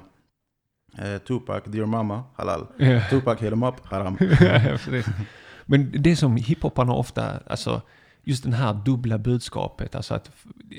[0.97, 2.67] eh, Tupac, Dear Mama, halal.
[2.77, 3.01] Ja.
[3.09, 4.17] Tupac, Hit 'em Up, haram.
[5.65, 7.81] Men det som hiphoparna ofta, alltså
[8.23, 10.31] just den här dubbla budskapet, alltså att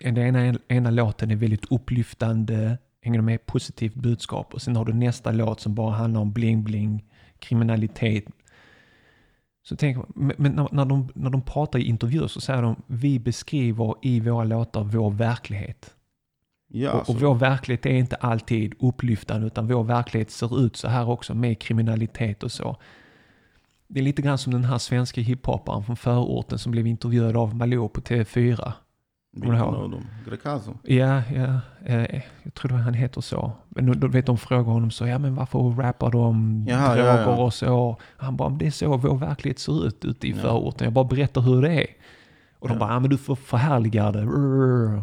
[0.02, 4.92] den ena, ena låten är väldigt upplyftande, hänger med positivt budskap och sen har du
[4.92, 7.04] nästa låt som bara handlar om bling-bling,
[7.38, 8.24] kriminalitet.
[9.68, 12.82] Så tänk, men men när, när, de, när de pratar i intervjuer så säger de
[12.86, 15.94] vi beskriver i våra låtar vår verklighet.
[16.68, 20.76] Ja, och, alltså, och vår verklighet är inte alltid upplyftande utan vår verklighet ser ut
[20.76, 22.76] så här också med kriminalitet och så.
[23.86, 27.56] Det är lite grann som den här svenska hiphopparen från förorten som blev intervjuad av
[27.56, 28.72] Malou på TV4.
[29.34, 30.06] Vilken av dem?
[30.28, 30.74] Grecaso?
[30.82, 33.52] Ja, ja eh, jag tror det han heter så.
[33.68, 37.08] Men då, vet de frågar honom så, ja men varför rappar du om Jaha, droger
[37.16, 37.36] ja, ja.
[37.44, 37.96] och så?
[38.16, 40.36] Han bara, det är så vår verklighet ser ut ute i Ja.
[40.36, 40.84] förorten.
[40.84, 41.86] Jag bara berättar hur det är.
[42.58, 42.80] Och de Ja.
[42.80, 44.26] bara, ja men du får förhärliga det.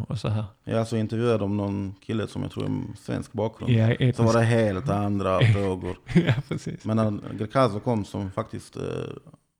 [0.07, 0.45] Och så här.
[0.63, 3.71] Jag så intervjuade de någon kille som jag tror är svensk bakgrund.
[3.73, 5.95] Ja, Så var det helt andra frågor.
[6.13, 6.85] ja, precis.
[6.85, 8.83] Men när Grecaso kom som faktiskt, eh,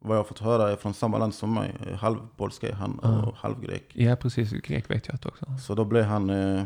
[0.04, 1.76] vad jag har fått höra, är från samma land som mig.
[2.00, 3.26] Halvpolska är han Ja.
[3.26, 3.92] och halvgrek.
[3.94, 4.52] Ja, precis.
[4.52, 5.46] Grek vet jag också.
[5.62, 6.64] Så då blev han eh,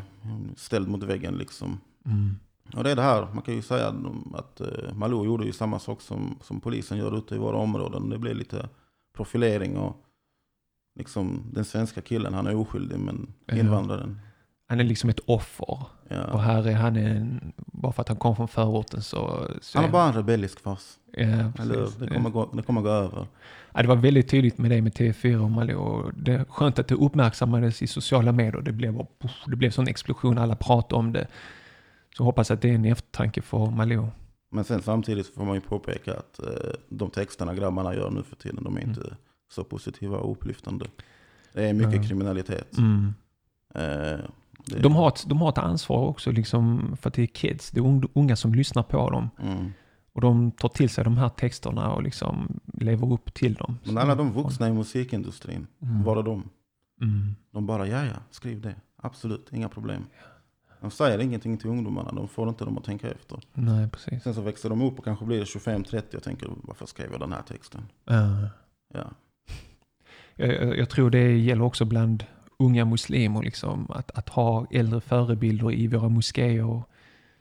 [0.55, 1.79] ställd mot väggen liksom.
[2.05, 2.35] Mm.
[2.73, 3.93] Och det är det här, man kan ju säga
[4.33, 8.09] att eh, Malou gjorde ju samma sak som, som polisen gör ute i våra områden.
[8.09, 8.69] Det blev lite
[9.15, 9.95] profilering och
[10.99, 14.19] liksom den svenska killen, han är oskyldig men invandraren.
[14.67, 15.85] Han är liksom ett offer.
[16.09, 19.47] Och här är han en, bara för att han kom från förorten så...
[19.61, 20.99] så Han är har bara en rebellisk fas.
[21.11, 21.95] Ja, precis.
[21.95, 23.27] det kommer, gå, det kommer gå över.
[23.73, 25.77] Ja, det var väldigt tydligt med det med TV4 och Malou.
[25.77, 28.61] Och Det är skönt att det uppmärksammades i sociala medier.
[28.61, 31.27] Det blev, puff, det blev sån explosion, alla pratade om det.
[32.17, 34.07] Så hoppas att det är en eftertanke för Malou.
[34.51, 36.47] Men sen samtidigt får man ju påpeka att eh,
[36.89, 38.89] de texterna grabbarna gör nu för tiden, de är Mm.
[38.89, 39.15] inte
[39.51, 40.85] så positiva och upplyftande.
[41.53, 42.03] Det är mycket Ja.
[42.03, 42.77] kriminalitet.
[42.77, 43.13] Mm.
[43.75, 44.19] Eh,
[44.65, 47.79] De, har ett, de har ett ansvar också liksom, för att det är kids, det
[47.79, 49.29] är ung- unga som lyssnar på dem.
[49.41, 49.71] Mm.
[50.13, 53.79] Och de tar till sig de här texterna och liksom lever upp till dem.
[53.83, 56.03] Men alla de vuxna i musikindustrin, Mm.
[56.03, 56.49] var är de?
[57.01, 57.35] Mm.
[57.51, 58.75] De bara, ja ja, skriv det.
[58.97, 60.03] Absolut, inga problem.
[60.81, 63.39] De säger ingenting till ungdomarna, de får inte dem att tänka efter.
[63.53, 64.23] Nej, precis.
[64.23, 67.31] Sen så växer de upp och kanske blir 25-30 och tänker, varför skrev jag den
[67.33, 67.81] här texten?
[68.05, 68.47] Ja.
[68.93, 69.05] Ja,
[70.35, 72.23] jag- jag tror det gäller också bland
[72.57, 76.83] unga muslimer, liksom, att, att ha äldre förebilder i våra moskéer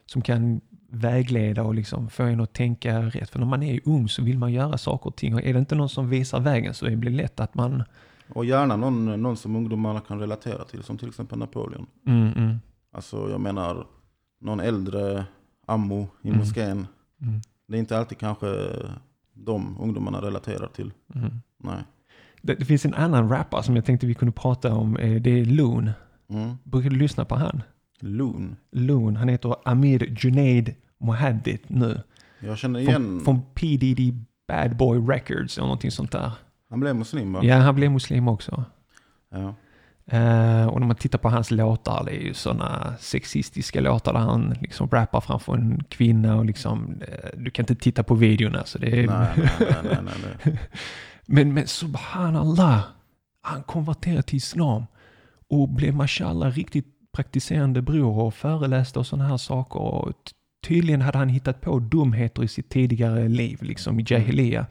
[0.07, 3.31] som kan vägleda och liksom få en att tänka rätt.
[3.31, 5.59] För när man är ung så vill man göra saker och ting och är det
[5.59, 7.83] inte någon som visar vägen så det blir lätt att man...
[8.35, 11.87] och gärna någon, någon som ungdomarna kan relatera till, som till exempel Napoleon.
[12.07, 12.57] Mm, mm,
[12.93, 13.87] Alltså jag menar,
[14.41, 15.25] någon äldre
[15.67, 16.39] ammo i Mm.
[16.41, 16.87] moskén.
[17.23, 18.47] mm, Det är inte alltid kanske
[19.33, 20.93] de ungdomarna relaterar till.
[21.15, 21.31] mm.
[21.59, 21.83] Nej.
[22.47, 24.97] Det, det finns en annan rappare som jag tänkte vi kunde prata om.
[24.97, 25.91] eh, Det är Loon.
[26.31, 26.55] Mm.
[26.65, 27.63] Brukar du lyssna på han?
[28.01, 28.57] Loon.
[28.73, 29.17] Loon.
[29.17, 32.01] Han heter Amir Junaid Mohaddith nu.
[32.41, 34.15] Jag känner igen, Från, från PDD
[34.49, 36.31] Bad Boy Records eller någonting sånt där.
[36.71, 37.41] han blev muslim va?
[37.43, 38.65] Ja, han blev muslim också.
[39.31, 39.55] Ja.
[40.07, 44.21] Eh, och när man tittar på hans låtar, det är ju sådana sexistiska låtar där
[44.21, 48.65] han liksom rappar framför en kvinna och liksom, eh, du kan inte titta på videorna
[48.65, 49.07] så det är...
[49.07, 50.59] Nej, nej, nej, nej, nej.
[51.27, 52.85] Men, men subhanallah,
[53.41, 54.85] han konverterade till islam
[55.49, 59.81] och blev mashallah riktigt praktiserande bror och föreläste och sådana här saker.
[59.81, 60.13] Och
[60.67, 64.67] tydligen hade han hittat på dumheter i sitt tidigare liv, liksom i jahiliya.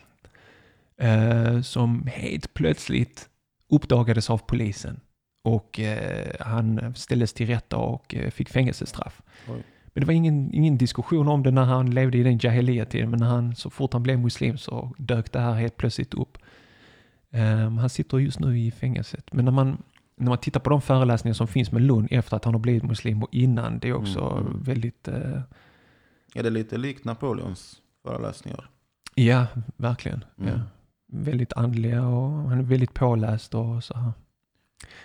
[0.98, 3.30] Eh, som helt plötsligt
[3.70, 5.00] uppdagades av polisen.
[5.44, 9.22] Och eh, han ställdes till rätta och eh, fick fängelsestraff.
[9.50, 9.64] Oj.
[9.94, 13.10] Men det var ingen, ingen diskussion om det när han levde i den jahiliya-tiden.
[13.10, 16.38] Men när han, så fort han blev muslim så dök det här helt plötsligt upp.
[17.36, 19.34] Ehm, han sitter just nu i fängelset.
[19.34, 19.84] Men när man,
[20.16, 22.84] när man tittar på de föreläsningar som finns med Lund efter att han har blivit
[22.84, 24.64] muslim och innan, det är också Mm, mm.
[24.64, 25.08] väldigt...
[25.08, 25.42] eh,
[26.36, 28.70] Är det lite likt Napoleons föreläsningar?
[29.16, 30.24] ja, verkligen.
[30.40, 30.54] Mm.
[30.54, 30.60] Ja.
[31.08, 34.12] Väldigt andliga och han är väldigt påläst och så här.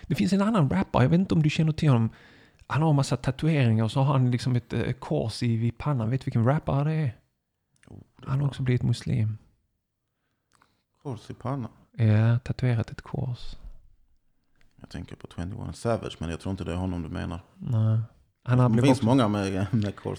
[0.07, 2.11] Det finns en annan rappare, jag vet inte om du känner till honom.
[2.67, 5.79] Han har en massa tatueringar och så har han liksom ett eh, kors i vid
[5.79, 6.11] pannan.
[6.11, 7.17] Vet du vilken rappare det är?
[7.87, 9.39] Oh, det Han har också blivit muslim.
[11.03, 11.71] Kors i pannan.
[11.99, 13.57] Ja, tatuerat ett kors.
[14.81, 17.41] Jag tänker på 21 Savage, men jag tror inte det är honom du menar.
[17.55, 17.99] Nej.
[18.45, 20.19] Han har Det finns också, många med, med kors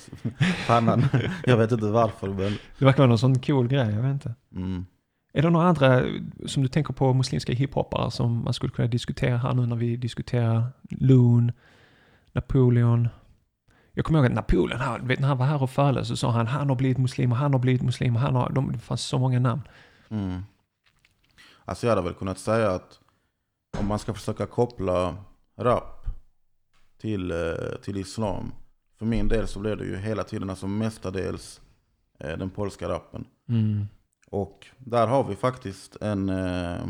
[0.67, 1.03] pannan.
[1.45, 2.57] jag vet inte varför, men...
[2.79, 4.35] det verkar vara någon sån cool grej, jag vet inte.
[4.55, 4.85] Mm.
[5.33, 6.03] Är det några andra
[6.45, 9.97] som du tänker på muslimska hiphoppare som man skulle kunna diskutera här nu när vi
[9.97, 11.51] diskuterar Loon,
[12.31, 13.07] Napoleon?
[13.93, 16.31] Jag kommer ihåg att Napoleon, han, vet, när han var här och föreläste så sa
[16.31, 18.79] han han har blivit muslim och han har blivit muslim och han har, de, det
[18.79, 19.61] fanns så många namn.
[20.09, 20.43] Mm.
[21.69, 22.99] Alltså jag hade väl kunnat säga att
[23.77, 25.17] om man ska försöka koppla
[25.57, 26.07] rap
[26.97, 28.51] till, eh, till islam.
[28.97, 31.61] För min del så blev det ju hela tiden, alltså mestadels
[32.19, 33.25] eh, den polska rappen.
[33.49, 33.85] Mm.
[34.27, 36.81] Och där har vi faktiskt en, eh,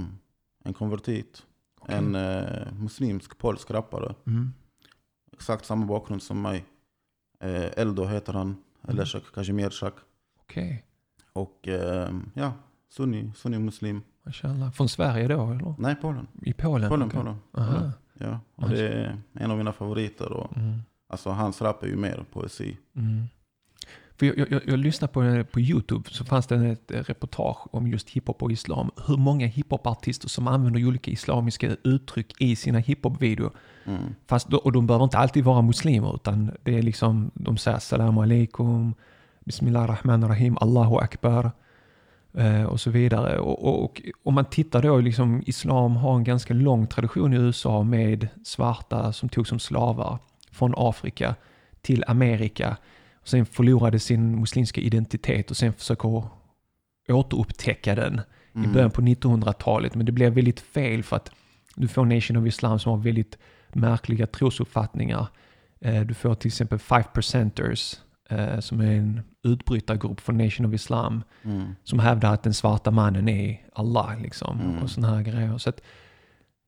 [0.63, 1.45] en konvertit.
[1.79, 1.95] Okej.
[1.95, 2.11] En
[2.83, 4.15] muslimsk polsk rappare.
[4.27, 4.53] Mm.
[5.33, 6.65] Exakt samma bakgrund som mig.
[7.39, 8.57] Eldo heter han.
[8.83, 8.95] Mm.
[8.95, 9.93] Leszek Kazimierczak.
[10.39, 10.85] Okej,
[11.33, 12.53] Och eh, ja,
[12.89, 14.01] sunni, sunni muslim.
[14.29, 14.71] Mashallah.
[14.71, 15.73] Från Sverige då eller?
[15.77, 16.27] Nej, Polen.
[16.41, 16.89] I Polen?
[16.89, 17.09] Polen.
[17.09, 17.35] Polen.
[17.57, 17.91] Aha.
[18.13, 20.31] Ja, och det är en av mina favoriter.
[20.31, 20.79] Och, Mm.
[21.07, 22.77] alltså hans rap är ju mer poesi.
[22.95, 23.23] Mm.
[24.19, 28.09] För jag, jag, jag lyssnade på, på YouTube, så fanns det ett reportage om just
[28.09, 28.91] hiphop och islam.
[29.07, 33.51] Hur många hiphopartister som använder olika islamiska uttryck i sina hiphop-videor.
[33.85, 34.01] Mm.
[34.27, 38.17] Fast, och de behöver inte alltid vara muslimer, utan det är liksom, de säger salam
[38.17, 38.93] alaikum,
[39.45, 41.51] bismillah rahman rahim, allahu akbar eh,
[42.67, 43.39] och så vidare.
[43.39, 48.27] Och, om man tittar då, liksom, islam har en ganska lång tradition i USA med
[48.43, 50.19] svarta som togs som slavar
[50.51, 51.35] från Afrika
[51.81, 52.77] till Amerika.
[53.21, 56.23] Och sen förlorade sin muslimska identitet och sen försöker
[57.09, 58.21] återupptäcka den
[58.53, 58.73] i Mm.
[58.73, 59.95] början på 1900-talet.
[59.95, 61.31] Men det blev väldigt fel för att
[61.75, 63.37] du får Nation of Islam som har väldigt
[63.73, 65.27] märkliga trosuppfattningar.
[65.81, 67.95] Eh, Du får till exempel Five Percenters
[68.29, 71.75] eh, som är en utbrytargrupp från Nation of Islam Mm.
[71.83, 74.83] som hävdar att den svarta mannen är Allah liksom Mm.
[74.83, 75.57] och sådana här grejer.
[75.57, 75.81] Så att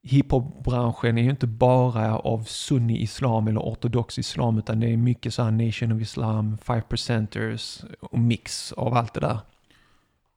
[0.03, 5.43] hiphop-branschen är ju inte bara av sunni-islam eller ortodox islam utan det är mycket så
[5.43, 9.38] här Nation of Islam, Five Percenters och mix av allt det där.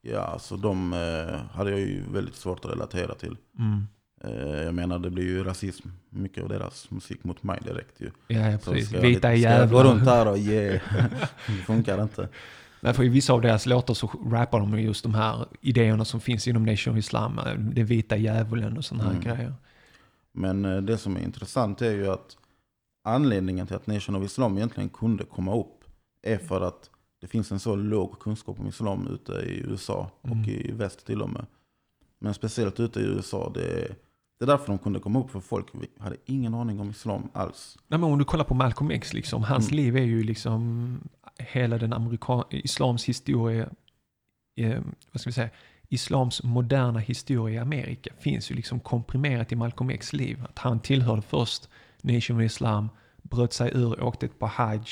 [0.02, 3.36] Ja, alltså de eh, hade jag ju väldigt svårt att relatera till.
[3.58, 3.86] Mm.
[4.26, 8.10] Eh, jag menar, det blir ju rasism, mycket av deras musik mot mig direkt ju.
[8.28, 8.86] Ja, ja precis.
[8.88, 10.16] ska jag Vita lite- Ska jag gå runt jävlar.
[10.16, 10.70] här och ge?
[11.46, 12.28] det funkar inte.
[12.80, 16.48] Därför i vissa av deras låtar så rappar de just de här idéerna som finns
[16.48, 17.38] inom Nation of Islam.
[17.38, 19.22] eh, Det vita djävulen och sådana här Mm.
[19.24, 19.54] grejer.
[20.32, 22.36] Men eh, det som är intressant är ju att
[23.04, 25.84] anledningen till att Nation of Islam egentligen kunde komma upp
[26.22, 30.28] är för att det finns en så låg kunskap om islam ute i USA och
[30.30, 30.44] Mm.
[30.50, 31.46] i väst till och med.
[32.18, 33.94] Men speciellt ute i USA, det är,
[34.47, 35.66] det är därför de kunde komma upp för folk
[35.99, 37.78] hade ingen aning om islam alls.
[37.88, 39.76] Nej, men om du kollar på Malcolm X, liksom, hans Mm.
[39.84, 41.01] liv är ju liksom
[41.38, 43.68] hela den amerikan islams historia,
[44.57, 44.80] eh,
[45.12, 45.51] vad ska vi säga,
[45.88, 50.42] islams moderna historia i Amerika finns ju liksom komprimerat i Malcolm X liv.
[50.49, 51.68] Att han tillhörde först
[52.03, 52.88] Nation of Islam,
[53.22, 54.82] bröt sig ur, åkte på Hajj,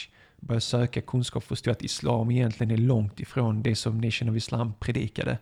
[0.40, 4.72] började söka kunskap, förstod att islam egentligen är långt ifrån det som Nation of Islam
[4.80, 5.38] predikade.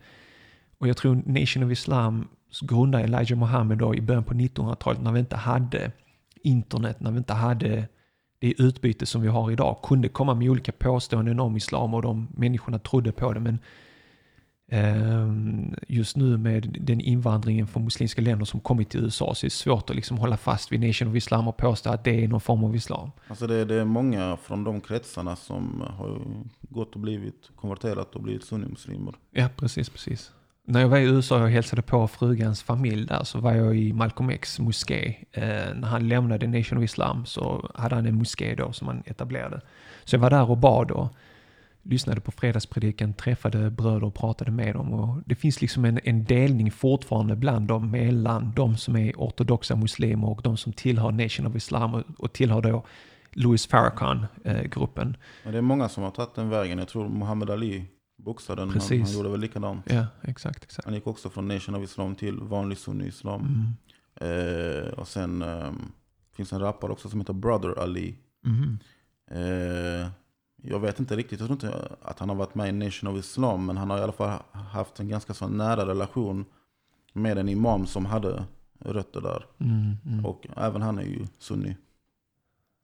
[0.79, 2.29] Och jag tror Nation of Islam
[2.61, 5.93] grundade Elijah Muhammed då i början på 1900-talet när vi inte hade
[6.43, 7.89] internet, när vi inte hade
[8.39, 12.29] det utbyte som vi har idag, kunde komma med olika påståenden om islam och de
[12.37, 13.41] människorna trodde på det.
[13.41, 13.59] Men
[14.71, 19.49] ehm, just nu med den invandringen från muslimska länder som kommit till USA så är
[19.49, 22.29] det svårt att liksom hålla fast vid Nation of Islam och påstå att det är
[22.29, 23.11] någon form av islam.
[23.29, 26.21] Alltså det, det är många från de kretsarna som har
[26.61, 29.15] gått och blivit konverterat och blivit sunnimuslimer.
[29.31, 30.33] Ja, precis, precis.
[30.71, 33.93] När jag var i USA och hälsade på frugans familj där så var jag i
[33.93, 35.15] Malcolm X moské.
[35.33, 35.43] Eh,
[35.75, 39.61] när han lämnade Nation of Islam så hade han en moské då som han etablerade.
[40.05, 41.09] Så jag var där och bad och
[41.83, 44.93] lyssnade på fredagspredikan, träffade bröder och pratade med dem.
[44.93, 49.77] Och det finns liksom en, en delning fortfarande bland dem mellan de som är ortodoxa
[49.77, 52.85] muslimer och de som tillhör Nation of Islam och, och tillhör då
[53.33, 55.09] Louis Farrakhan-gruppen.
[55.09, 55.15] Eh,
[55.45, 56.79] Men det är många som har tagit den vägen.
[56.79, 57.85] Jag tror Muhammad Ali,
[58.25, 59.03] boxaren, han, Precis.
[59.03, 59.87] han gjorde väl likadant.
[59.91, 60.85] ja, exakt, exakt.
[60.85, 63.41] Han gick också från Nation of Islam till vanlig sunni-islam.
[63.41, 63.75] Mm.
[64.21, 65.71] Eh, och sen eh,
[66.33, 68.17] finns en rappare också som heter Brother Ali.
[68.45, 68.79] Mhm.
[69.31, 70.09] Eh,
[70.63, 73.19] jag vet inte riktigt, jag tror inte att han har varit med i Nation of
[73.19, 73.67] Islam.
[73.67, 76.45] Men han har i alla fall haft en ganska så nära relation
[77.13, 78.45] med en imam som hade
[78.79, 79.47] rötter där.
[79.59, 80.27] Mm, mm.
[80.27, 81.77] Och även han är ju sunni.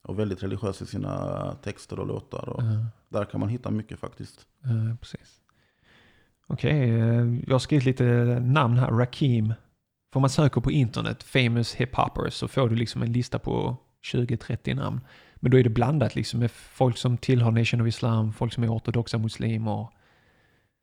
[0.07, 2.49] Och väldigt religiös i sina texter och låtar.
[2.49, 2.87] Och Ja.
[3.09, 4.47] där kan man hitta mycket faktiskt.
[4.65, 5.41] Eh, precis.
[6.47, 8.05] Okej, eh, jag har skrivit lite
[8.41, 8.91] namn här.
[8.91, 9.55] Rakim.
[10.13, 14.75] Får man söka på internet, famous hiphoppers, så får du liksom en lista på 20-30
[14.75, 15.01] namn.
[15.37, 18.65] Men då är det blandat liksom med folk som tillhör Nation of Islam, folk som
[18.65, 19.89] är ortodoxa muslimer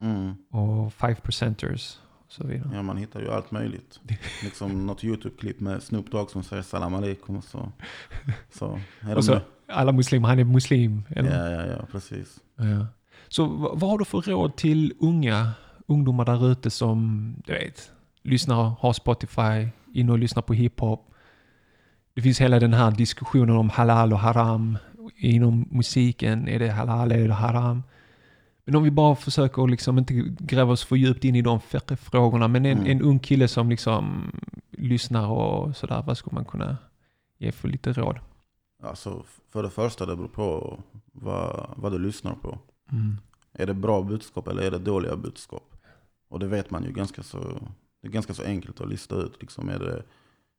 [0.02, 0.34] Mm.
[0.52, 2.03] och five percenters och
[2.34, 2.70] så vidare.
[2.74, 4.00] Ja, man hittar ju allt möjligt.
[4.44, 7.42] Liksom något YouTube-klipp med Snoop Dogg som säger salam alaikum.
[7.42, 7.72] Så,
[8.52, 9.42] så är Och så med.
[9.68, 11.04] alla muslimer, han är muslim.
[11.10, 11.52] Eller?
[11.52, 12.40] Ja, ja, ja, precis.
[12.56, 12.88] Ja.
[13.28, 15.52] Så vad, har du för råd till unga
[15.88, 17.92] ungdomar där ute som, du vet,
[18.24, 21.10] lyssnar, har Spotify, inne och lyssnar på hiphop.
[22.16, 24.78] Det finns hela den här diskussionen om halal och haram
[25.16, 26.48] inom musiken.
[26.48, 27.84] Är det halal eller är det haram?
[28.66, 31.60] Men om vi bara försöker liksom inte gräva oss för djupt in i de
[31.98, 32.48] frågorna.
[32.48, 32.92] Men en, Mm.
[32.92, 34.32] en ung kille som liksom
[34.72, 36.78] lyssnar och sådär, vad skulle man kunna
[37.38, 38.20] ge för lite råd?
[38.84, 40.80] Alltså, för det första, det beror på
[41.12, 42.60] vad, vad du lyssnar på.
[42.92, 43.18] Mm.
[43.54, 45.74] Är det bra budskap eller är det dåliga budskap?
[46.30, 47.38] Och det vet man ju ganska så,
[48.02, 49.42] det är ganska så enkelt att lista ut.
[49.42, 50.04] Liksom, är, det,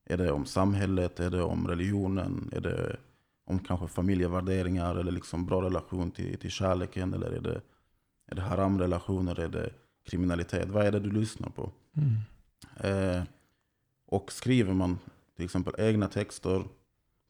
[0.06, 2.96] är det om samhället, är det om religionen, är det
[3.46, 7.60] om kanske familjevärderingar eller liksom bra relation till, till kärleken eller är det,
[8.26, 9.70] är det haramrelationer, är det
[10.10, 10.68] kriminalitet?
[10.68, 11.72] Vad är det du lyssnar på?
[11.96, 12.16] Mm.
[12.80, 13.22] Eh,
[14.06, 14.98] och skriver man
[15.36, 16.64] till exempel egna texter,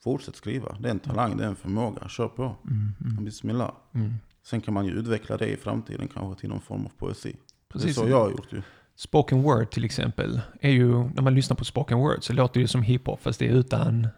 [0.02, 0.76] fortsätt skriva.
[0.80, 2.08] Det är en talang, det är en förmåga.
[2.08, 2.42] Kör på.
[2.42, 2.92] Mm.
[3.04, 3.24] Mm.
[3.24, 3.72] Bismillah.
[3.92, 4.14] Mm.
[4.42, 7.32] Sen kan man ju utveckla det i framtiden kanske till någon form av poesi.
[7.32, 7.96] Det är Precis.
[7.96, 8.62] så jag har gjort ju.
[8.96, 12.68] Spoken word till exempel, är ju, när man lyssnar på spoken word så låter det
[12.68, 14.08] som hiphop fast det är utan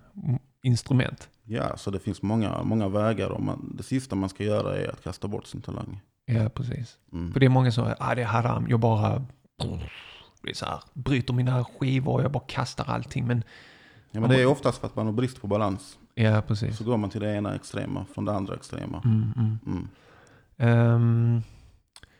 [0.63, 1.29] instrument.
[1.45, 3.29] Ja, så det finns många, många vägar.
[3.29, 6.01] Och man, det sista man ska göra är att kasta bort sin talang.
[6.27, 6.99] Ja, precis.
[7.13, 7.33] Mm.
[7.33, 9.27] För det är många som säger, ah, det är haram, jag bara
[10.43, 13.27] det är så här, bryter mina skivor jag bara kastar allting.
[13.27, 13.43] Men
[14.11, 15.99] Ja, men det är oftast för att man har brist på balans.
[16.15, 16.79] ja, precis.
[16.79, 19.03] Så går man till det ena extrema från det andra extrema.
[19.05, 19.89] Mm, mm.
[20.57, 21.43] Ehm,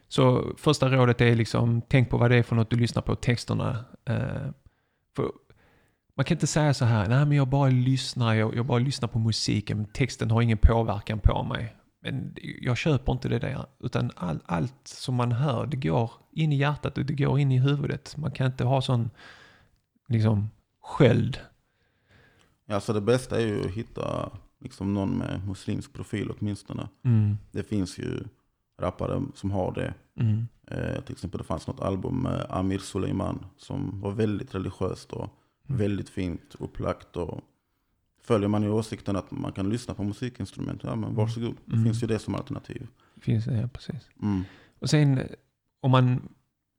[0.09, 3.15] så första rådet är liksom, tänk på vad det är för något du lyssnar på,
[3.15, 3.85] texterna.
[4.05, 4.51] Eh,
[5.17, 5.31] för
[6.17, 9.09] man kan inte säga så här, nej men jag bara lyssnar, jag, jag bara lyssnar
[9.09, 11.76] på musiken, texten har ingen påverkan på mig.
[12.07, 16.53] Men jag köper inte det där, utan all, allt som man hör, det går in
[16.53, 18.17] i hjärtat och det går in i huvudet.
[18.17, 19.11] Man kan inte ha sån,
[20.09, 20.51] liksom,
[20.83, 21.39] sköld.
[22.67, 24.31] Ja, så det bästa är ju att hitta
[24.61, 26.89] liksom någon med muslimsk profil åtminstone.
[27.05, 28.25] Mm, Det finns ju
[28.81, 29.95] rappare som har det.
[30.21, 35.13] mm, Eh, till exempel det fanns något album med Amir Suleiman som var väldigt religiöst
[35.13, 35.29] och
[35.69, 35.79] Mm.
[35.79, 37.17] väldigt fint upplagt.
[37.17, 37.41] Och
[38.27, 41.55] följer man ju åsikten att man kan lyssna på musikinstrument, ja men varsågod.
[41.65, 41.85] Det Mm.
[41.85, 42.87] finns ju det som alternativ.
[43.21, 44.09] finns det, ja precis.
[44.23, 44.45] Mm.
[44.79, 45.21] Och sen
[45.81, 46.29] om man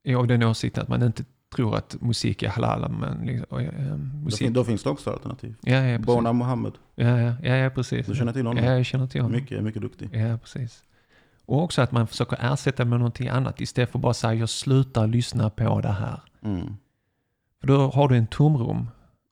[0.04, 1.24] är av den åsikten att man inte
[1.56, 4.50] tror att musik är halal, men liksom, Då, musik...
[4.52, 5.56] då finns det också alternativ.
[5.62, 6.00] Ja, ja.
[6.00, 8.06] Bona Mohammed, Ja, ja, ja, ja, precis.
[8.08, 8.64] du känner till honom?
[8.64, 9.38] Ja, jag känner till honom.
[9.40, 10.10] Mycket, mycket duktig.
[10.14, 10.84] Ja, precis.
[11.46, 15.08] Och också att man försöker ersätta med någonting annat istället för bara säga jag slutar
[15.08, 16.20] lyssna på det här.
[16.42, 16.68] Mm.
[17.60, 18.88] För då har du en tomrum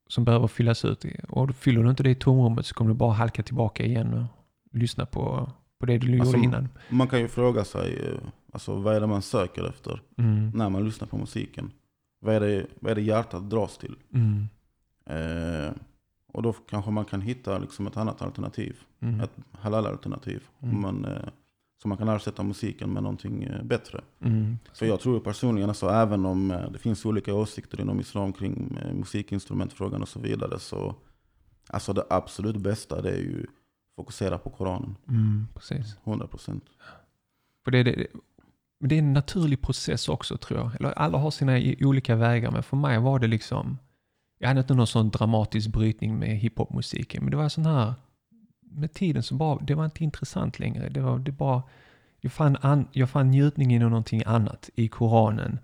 [0.08, 1.06] som behöver fyllas ut.
[1.30, 4.26] Och fyller du inte det tomrummet så kommer du bara halka tillbaka igen och
[4.80, 6.70] lyssna på, på det du Alltså, gjorde innan.
[6.90, 8.20] Man kan ju fråga sig, eh,
[8.54, 10.50] alltså, vad är det man söker efter Mm.
[10.56, 11.72] när man lyssnar på musiken?
[12.20, 13.96] Vad är det, vad är det hjärtat dras till?
[14.14, 14.48] Mm.
[15.06, 15.72] Eh,
[16.34, 18.76] och då kanske man kan hitta liksom ett annat alternativ.
[19.00, 19.20] Mm.
[19.22, 20.44] Ett halal-alternativ.
[20.62, 20.76] Mm.
[20.76, 21.30] Om Man, eh,
[21.82, 24.04] så man kan ersätta musiken med någonting eh, bättre.
[24.22, 24.58] Mm.
[24.74, 28.78] För jag tror personligen, alltså, även om eh, det finns olika åsikter inom islam kring
[28.82, 30.60] eh, musikinstrumentfrågan och så vidare.
[30.60, 30.96] Så
[31.68, 33.46] alltså det absolut bästa det är ju
[33.96, 34.96] fokusera på Koranen.
[35.08, 35.48] Mm.
[35.54, 35.98] Precis.
[36.04, 36.62] 100%.
[37.64, 38.08] För det, är det,
[38.80, 40.76] det är en naturlig process också tror jag.
[40.76, 43.78] Eller alla har sina olika vägar, men för mig var det liksom,
[44.40, 47.94] jag hade inte någon sån dramatisk brytning med hiphopmusiken, men det var sån här,
[48.76, 50.90] med tiden så bara, det var inte intressant längre.
[50.90, 51.64] Det var det bara,
[52.22, 55.60] jag fann, an, jag fann njutning i någonting annat, i Koranen,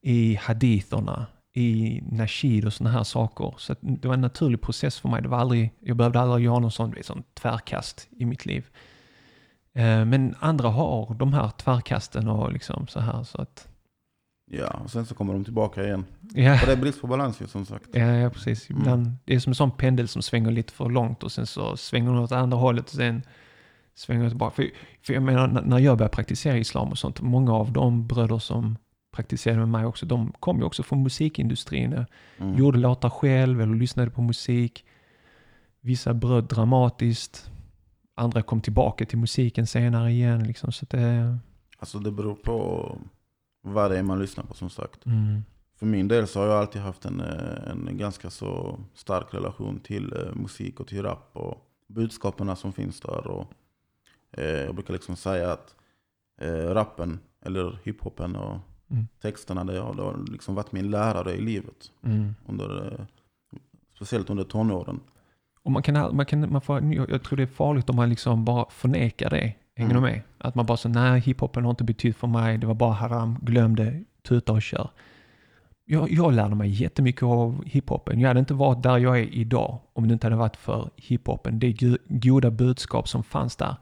[0.00, 3.54] i haditherna, i nashid och sådana här saker.
[3.58, 5.22] Så att det var en naturlig process för mig.
[5.22, 8.66] Det var aldrig, jag behövde aldrig göra någon sån, sån tvärkast i mitt liv.
[9.74, 13.68] Eh, men andra har de här tvärkasten och liksom så här så att...
[14.50, 16.04] Ja, och sen så kommer de tillbaka igen.
[16.34, 17.88] Ja, Och det är brist på balans ju som sagt.
[17.92, 18.70] ja, ja precis.
[18.70, 21.76] Ibland, Det är som en sån pendel som svänger lite för långt och sen så
[21.76, 23.22] svänger den åt andra hållet och sen
[23.94, 24.54] svänger den tillbaka.
[24.54, 24.70] För,
[25.02, 28.76] för jag menar, när jag började praktisera islam och sånt, många av de bröder som
[29.12, 32.04] praktiserade med mig också, de kom ju också från musikindustrin.
[32.38, 32.56] Mm.
[32.58, 34.84] Gjorde låtar själv eller lyssnade på musik.
[35.80, 37.50] Vissa bröt dramatiskt.
[38.14, 40.44] Andra kom tillbaka till musiken senare igen.
[40.44, 41.38] Liksom, så det...
[41.78, 42.98] Alltså det beror på
[43.68, 45.06] vad det är man lyssnar på som sagt.
[45.06, 45.42] Mm.
[45.76, 49.80] För min del så har jag alltid haft en, eh, en ganska så stark relation
[49.80, 51.54] till eh, musik och till rap och
[51.86, 53.26] budskapen som finns där.
[53.26, 53.52] Och,
[54.32, 55.74] eh, jag brukar liksom säga att
[56.40, 58.58] eh, rappen, eller hiphopen och
[58.90, 59.06] Mm.
[59.20, 61.92] texterna, det har, det har liksom varit min lärare i livet.
[62.04, 62.34] Mm.
[62.46, 63.04] Under, eh,
[63.94, 65.00] speciellt under tonåren.
[65.62, 68.08] Och man kan, man kan, man får, jag jag tror det är farligt om man
[68.08, 69.54] liksom bara förnekar det.
[69.78, 70.02] Hänger Mm.
[70.02, 70.22] du med?
[70.38, 73.38] Att man bara så nej hiphopen har inte betytt för mig, det var bara haram,
[73.42, 74.90] glöm det, tuta och kör.
[75.84, 78.20] Jag, jag lärde mig jättemycket av hiphopen.
[78.20, 81.58] Jag hade inte varit där jag är idag om det inte hade varit för hiphopen.
[81.58, 81.76] Det
[82.08, 83.76] goda budskap som fanns där.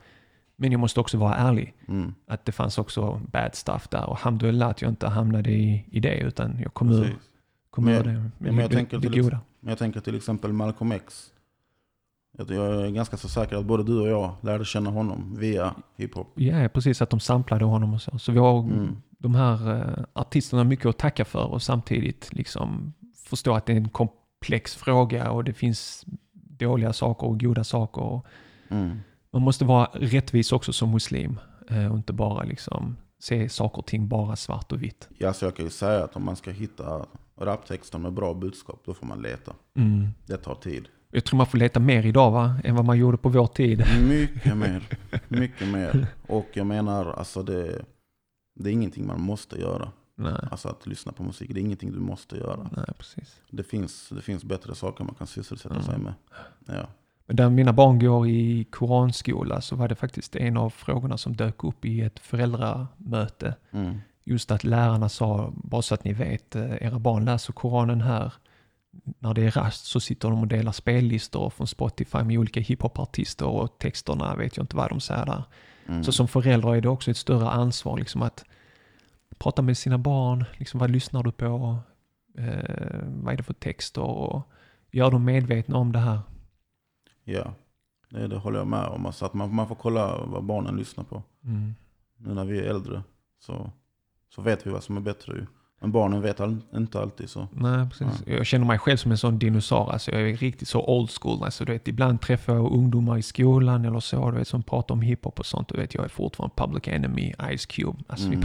[0.57, 1.75] Men jag måste också vara ärlig.
[1.89, 2.15] Mm.
[2.27, 4.05] Att det fanns också bad stuff där.
[4.07, 7.19] Och alhamdulillah att jag inte hamnade i, i det utan jag kom ur, Precis.
[7.71, 9.41] kom Men ur det, men jag det, tänker det till goda.
[9.61, 11.33] Men jag tänker till exempel Malcolm X.
[12.39, 16.33] Jag är ganska så säker att både du och jag lärde känna honom via hiphop.
[16.35, 17.03] Ja, precis.
[17.03, 18.19] Att de samplade honom och så.
[18.19, 18.97] Så vi har Mm.
[19.19, 23.77] de här eh, artisterna mycket att tacka för och samtidigt liksom förstå att det är
[23.77, 28.21] en komplex fråga och det finns dåliga saker och goda saker.
[28.69, 28.99] Mm.
[29.31, 33.87] man måste vara rättvis också som muslim eh, och inte bara liksom se saker och
[33.87, 35.09] ting bara svart och vitt.
[35.19, 37.07] Ja, så jag kan ju säga att om man ska hitta
[37.41, 39.53] raptexter med bra budskap, då får man leta.
[39.77, 40.09] Mm.
[40.27, 40.89] Det tar tid.
[41.11, 43.85] Jag tror man får leta mer idag va, än vad man gjorde på vår tid.
[44.09, 44.83] Mycket mer.
[45.29, 46.07] Mycket mer.
[46.27, 47.85] Och jag menar, alltså det,
[48.55, 49.93] det är ingenting man måste göra.
[50.19, 52.71] Nej, Alltså att lyssna på musik, det är ingenting du måste göra.
[52.77, 53.41] nej precis.
[53.51, 55.87] Det finns, det finns bättre saker man kan sysselsätta Mm.
[55.87, 56.15] sig med.
[56.67, 56.87] Ja.
[57.27, 61.65] Där mina barn går i koranskola så var det faktiskt en av frågorna som dök
[61.65, 63.55] upp i ett föräldramöte.
[63.71, 63.99] Mm.
[64.25, 68.33] Just att lärarna sa, bara så att ni vet, eh, era barn läser Koranen här.
[69.19, 73.47] När det är rast så sitter de och delar spellistor från Spotify med olika hiphopartister
[73.47, 75.43] och texterna vet jag inte vad de säger där.
[75.87, 76.05] Mm.
[76.05, 78.45] Så som förälder är det också ett större ansvar liksom att
[79.39, 81.79] prata med sina barn, liksom vad lyssnar du på,
[82.39, 84.53] eh, vad är det för texter och
[84.91, 86.21] gör dem medvetna om det här.
[87.25, 87.55] Ja,
[88.11, 89.07] det, det håller jag med om.
[89.07, 91.23] Alltså att man, man får kolla vad barnen lyssnar på.
[91.45, 91.75] Mm.
[92.17, 93.03] Nu när vi är äldre
[93.39, 93.71] så,
[94.29, 95.47] så vet vi vad som är bättre.
[95.87, 97.49] Men barnen vet all, inte alltid så.
[97.53, 98.23] Nej, precis.
[98.27, 99.93] Jag känner mig själv som en sån dinosaurie.
[99.93, 101.45] Alltså jag är riktigt så old school.
[101.45, 104.95] Alltså, du vet, ibland träffar jag ungdomar i skolan eller så, du vet, som pratar
[104.95, 105.69] om hiphop och sånt.
[105.69, 107.99] Du vet, jag är fortfarande Public Enemy, Ice Cube.
[108.07, 108.43] Alltså, Mm.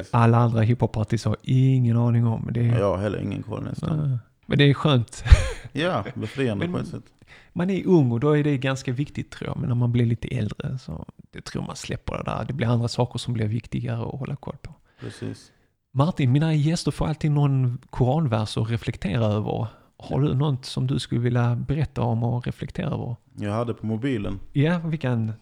[0.10, 2.48] alla andra hiphopartister har ingen aning om.
[2.50, 4.08] Det, är, Jag har heller ingen koll nästan.
[4.08, 4.18] Nej.
[4.46, 5.24] men det är skönt.
[5.72, 7.04] Ja, befriande på ett sätt.
[7.52, 9.56] Man är ung och då är det ganska viktigt tror jag.
[9.58, 12.44] Men när man blir lite äldre så det tror man släpper det där.
[12.44, 14.74] Det blir andra saker som blir viktigare att hålla koll på.
[15.00, 15.52] Precis.
[15.93, 19.67] Martin, mina gäster får alltid någon koranvers att reflektera över.
[19.97, 23.15] Har du något som du skulle vilja berätta om och reflektera över?
[23.37, 24.39] Jag hade på mobilen.
[24.53, 25.33] Ja, vi kan,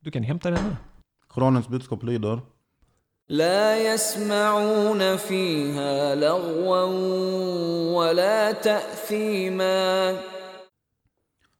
[0.00, 0.76] du kan hämta den nu.
[1.28, 2.40] Koranens budskap lyder.
[3.28, 6.84] لا يسمعون فيها لغوا
[7.96, 10.16] ولا تأثيما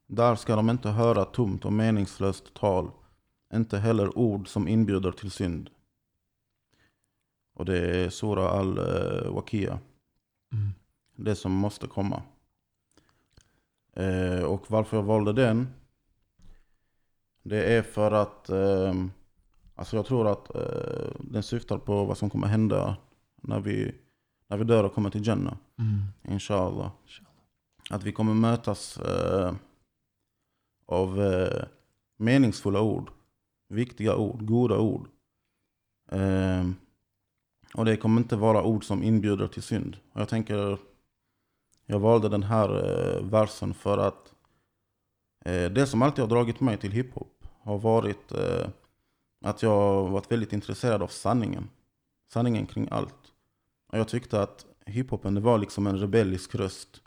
[0.07, 2.91] Där ska de inte höra tomt och meningslöst tal.
[3.55, 5.71] Inte heller ord som inbjuder till synd.
[7.60, 9.80] Och det är Sura al-Waqiya.
[10.54, 10.70] Mm.
[11.16, 12.22] Det som måste komma.
[13.94, 15.68] Eh, och varför jag valde den.
[17.44, 18.94] Det är för att eh,
[19.76, 22.98] alltså jag tror att eh, den syftar på vad som kommer hända
[23.42, 23.96] när vi,
[24.48, 25.58] när vi dör och kommer till Jannah.
[25.78, 26.34] Mm.
[26.34, 26.92] Inshallah.
[27.90, 29.54] Att vi kommer mötas eh,
[30.86, 31.64] av eh,
[32.18, 33.12] meningsfulla ord.
[33.68, 35.08] Viktiga ord, goda ord.
[37.74, 39.98] Och det kommer inte vara ord som inbjuder till synd.
[40.14, 40.78] Och jag tänker,
[41.86, 44.34] jag valde den här eh, versen för att
[45.46, 48.68] eh, det som alltid har dragit mig till hiphop har varit eh,
[49.46, 51.70] att jag har varit väldigt intresserad av sanningen.
[52.34, 53.34] Sanningen kring allt.
[53.88, 57.02] Och jag tyckte att hiphopen det var liksom en rebellisk röst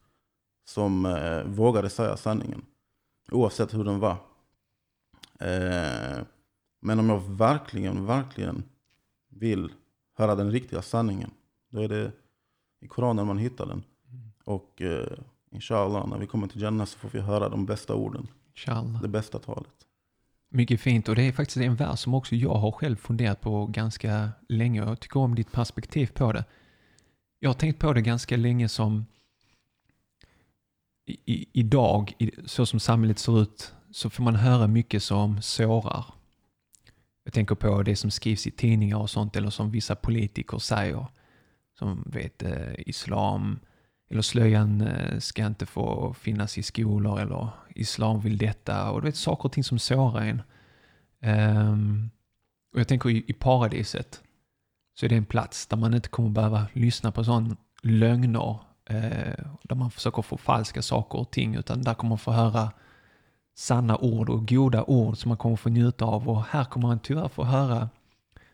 [0.65, 2.65] som eh, vågade säga sanningen.
[3.31, 4.17] Oavsett hur den var.
[5.41, 6.23] Eh,
[6.81, 8.63] men om jag verkligen, verkligen
[9.29, 9.73] vill
[10.15, 11.31] höra den riktiga sanningen.
[11.71, 12.13] Då är det
[12.81, 13.83] i Koranen man hittar den.
[14.45, 15.19] Och eh,
[15.51, 18.27] inshallah, när vi kommer till Jannah så får vi höra de bästa orden.
[18.55, 19.03] Inshallah.
[19.03, 19.87] Det bästa talet.
[20.49, 23.67] Mycket fint och det är faktiskt en vers som också jag har själv funderat på
[23.67, 26.45] ganska länge och jag tycker om ditt perspektiv på det.
[27.39, 29.07] Jag har tänkt på det ganska länge som
[31.07, 35.43] i, i, idag, i, så som samhället ser ut, så får man höra mycket som
[35.43, 36.05] sårar.
[37.25, 41.07] Jag tänker på det som skrivs i tidningar och sånt eller som vissa politiker säger.
[41.79, 43.59] Som vet eh, islam
[44.11, 49.07] eller slöjan eh, ska inte få finnas i skolor eller islam vill detta och du
[49.07, 50.43] vet saker och ting som sårar en.
[51.25, 52.11] Um,
[52.75, 54.23] och jag tänker i, i paradiset
[54.95, 59.45] så är det en plats där man inte kommer behöva lyssna på sån lögner eh,
[59.63, 62.71] där man försöker förfalska saker och ting utan där kommer man få höra
[63.55, 66.99] sanna ord och goda ord som man kommer få njuta av och här kommer man
[66.99, 67.89] tyvärr få höra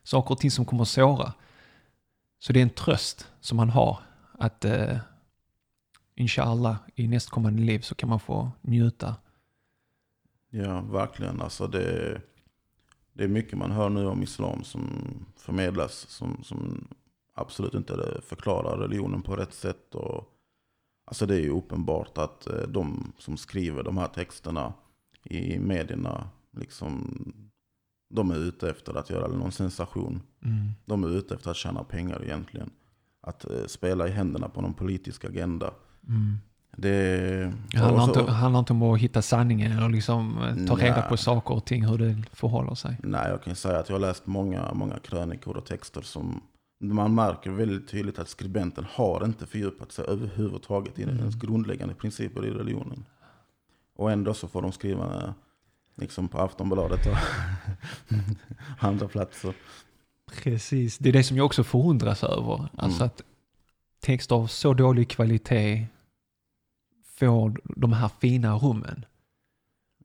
[0.02, 1.32] saker och ting som kommer såra.
[2.38, 3.98] Så det är en tröst som man har
[4.32, 4.98] att eh,
[6.14, 9.16] inshallah i nästkommande liv så kan man få njuta.
[10.50, 11.42] Ja, verkligen.
[11.42, 12.20] Alltså det,
[13.12, 14.84] det är mycket man hör nu om islam som
[15.36, 16.88] förmedlas som, som
[17.34, 19.94] absolut inte förklarar religionen på rätt sätt.
[19.94, 20.24] Och,
[21.04, 24.72] alltså det är ju uppenbart att eh, de som skriver de här texterna
[25.30, 27.14] i medierna, liksom,
[28.14, 30.22] de är ute efter att göra någon sensation.
[30.44, 30.68] Mm.
[30.84, 32.70] De är ute efter att tjäna pengar egentligen.
[33.20, 35.70] Att eh, spela i händerna på någon politisk agenda.
[36.08, 36.36] Mm.
[36.76, 40.66] Det, Det handlar, och så- inte, handlar inte om att hitta sanningen eller liksom eh,
[40.66, 41.08] ta reda Nej.
[41.08, 42.96] på saker och ting, hur det förhåller sig.
[43.02, 46.40] Nej, jag kan säga att jag har läst många, många krönikor och texter som
[46.80, 51.18] man märker väldigt tydligt att skribenten har inte fördjupat sig överhuvudtaget i Mm.
[51.18, 53.04] ens grundläggande principer i religionen.
[53.98, 55.34] Och ändå så får de skriva
[55.96, 57.16] liksom på Aftonbladet och
[58.78, 59.54] andra platser.
[60.42, 62.68] Precis, det är det som jag också förundras över.
[62.76, 63.06] Alltså Mm.
[63.06, 63.22] att
[64.00, 65.86] texter av så dålig kvalitet
[67.18, 69.04] får de här fina rummen.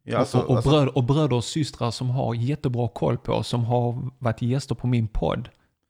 [0.04, 3.44] Ja, alltså, och, och, alltså, bröd, och bröder och systrar som har jättebra koll på,
[3.44, 5.50] som har varit gäster på min podd,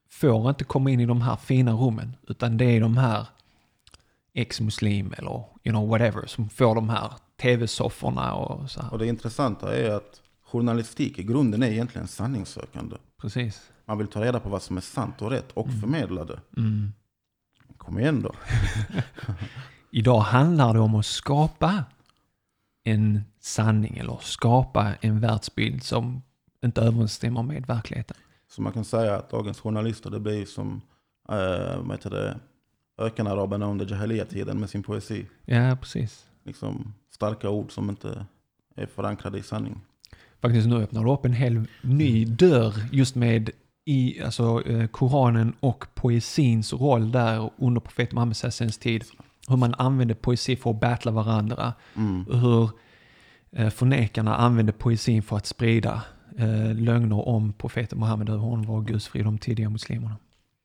[0.09, 3.27] får inte komma in i de här fina rummen, utan det är de här
[4.33, 5.31] ex-muslim eller
[5.63, 7.11] you know whatever som får de här
[7.41, 8.93] tv-sofforna och så här.
[8.93, 12.95] Och det intressanta är att journalistik i grunden är egentligen sanningssökande.
[13.21, 13.71] Precis.
[13.85, 16.39] Man vill ta reda på vad som är sant och rätt och förmedla det.
[16.57, 16.93] Mm.
[17.77, 18.31] Kom igen då.
[19.91, 21.83] Idag handlar det om att skapa
[22.83, 26.21] en sanning eller skapa en världsbild som
[26.63, 28.17] inte överensstämmer med verkligheten.
[28.49, 30.81] Så man kan säga att dagens journalister det blir som
[31.29, 32.39] eh, vad heter det,
[32.97, 35.25] ökenaraberna under Jahiliya-tiden med sin poesi.
[35.45, 36.25] Ja, precis.
[36.43, 38.25] Liksom starka ord som inte
[38.75, 39.81] är förankrade i sanning.
[40.41, 43.49] Faktiskt nu öppnar du upp en hel ny dörr just med
[43.85, 48.35] i alltså, eh, Koranen och poesins roll där under profet Muhammed
[48.79, 49.03] tid.
[49.47, 51.73] Hur man använde poesi för att battla varandra.
[51.95, 52.25] Mm.
[52.25, 52.69] Hur
[53.51, 56.01] eh, förnekarna använde poesin för att sprida
[56.37, 60.15] eh, lögner om profeten Muhammed över honom var Guds frid de tidiga muslimerna.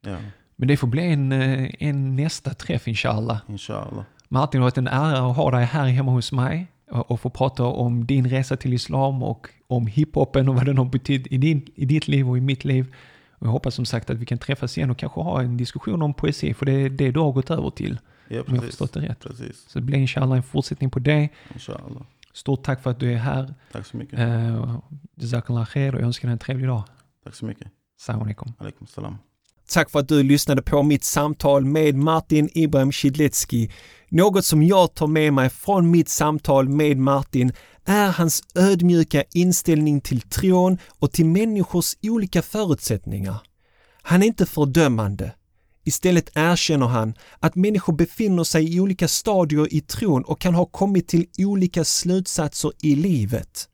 [0.01, 0.17] Ja,
[0.57, 3.39] Men det får bli en, eh, en nästa träff inshallah.
[3.49, 4.05] inshallah.
[4.29, 7.31] Martin, det har varit en ära att ha dig här hemma hos mig och få
[7.31, 11.39] prata om din resa till islam och om hiphopen och vad den har betytt i,
[11.39, 12.95] din, i ditt liv och i mitt liv.
[13.31, 16.03] Och jag hoppas som sagt att vi kan träffas igen och kanske ha en diskussion
[16.03, 17.99] om poesi, för det är det du har gått över till,
[18.29, 19.21] Ja, om jag har förstått det rätt.
[19.21, 19.65] Precis.
[19.69, 21.29] Så det blir inshallah en fortsättning på det.
[21.55, 22.03] Inshallah.
[22.33, 23.55] Stort tack för att du är här.
[23.73, 24.19] Tack så mycket.
[25.15, 26.85] Jazakallah khair och jag önskar dig en trevlig dag.
[27.25, 27.69] Tack så mycket.
[27.97, 28.53] Salam alaikum.
[28.59, 29.19] Alaikum salam.
[29.71, 33.71] Tack för att du lyssnade på mitt samtal med Martin Ibrahim Shidletski.
[34.09, 37.53] Något som jag tar med mig från mitt samtal med Martin
[37.85, 43.37] är hans ödmjuka inställning till tron och till människors olika förutsättningar.
[44.03, 45.33] Han är inte fördömande.
[45.85, 50.67] Istället erkänner han att människor befinner sig i olika stadier i tron och kan ha
[50.67, 53.69] kommit till olika slutsatser i livet.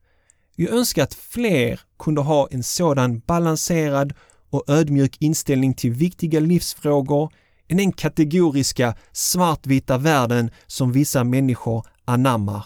[0.57, 4.15] Jag önskar att fler kunde ha en sådan balanserad
[4.55, 7.33] och ödmjuk inställning till viktiga livsfrågor
[7.69, 12.65] än den kategoriska svartvita världen som vissa människor anammar.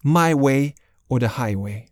[0.00, 0.72] My way
[1.08, 1.82] och the highway.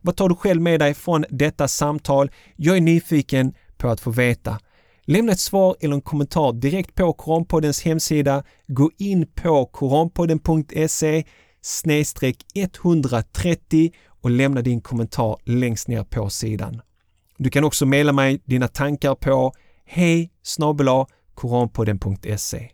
[0.00, 2.30] Vad tar du själv med dig från detta samtal?
[2.56, 4.58] Jag är nyfiken på att få veta.
[5.04, 8.44] Lämna ett svar eller en kommentar direkt på Koranpoddens hemsida.
[8.66, 11.24] Gå in på koranpodden.se
[11.60, 16.80] snedstreck 130 och lämna din kommentar längst ner på sidan.
[17.38, 19.52] Du kan också mejla mig dina tankar på
[19.84, 20.30] hej
[21.34, 22.70] koranpodden.se.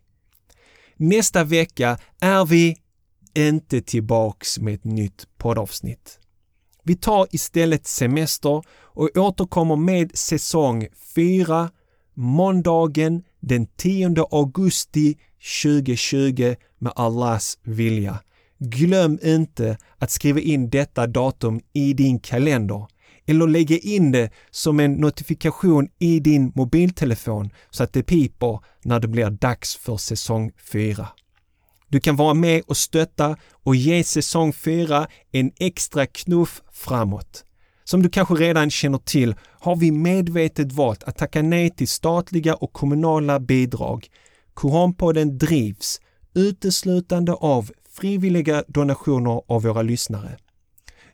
[0.96, 2.76] Nästa vecka är vi
[3.34, 6.18] inte tillbaks med ett nytt poddavsnitt.
[6.82, 11.70] Vi tar istället semester och återkommer med säsong 4
[12.14, 15.18] måndagen den 10 augusti
[15.62, 18.18] 2020 med Allahs vilja.
[18.58, 22.86] Glöm inte att skriva in detta datum i din kalender
[23.26, 29.00] eller lägga in det som en notifikation i din mobiltelefon så att det piper när
[29.00, 31.08] det blir dags för säsong 4.
[31.88, 37.44] Du kan vara med och stötta och ge säsong 4 en extra knuff framåt.
[37.84, 42.54] Som du kanske redan känner till har vi medvetet valt att tacka nej till statliga
[42.54, 44.08] och kommunala bidrag.
[44.54, 46.00] Koranpodden drivs
[46.34, 50.38] uteslutande av frivilliga donationer av våra lyssnare.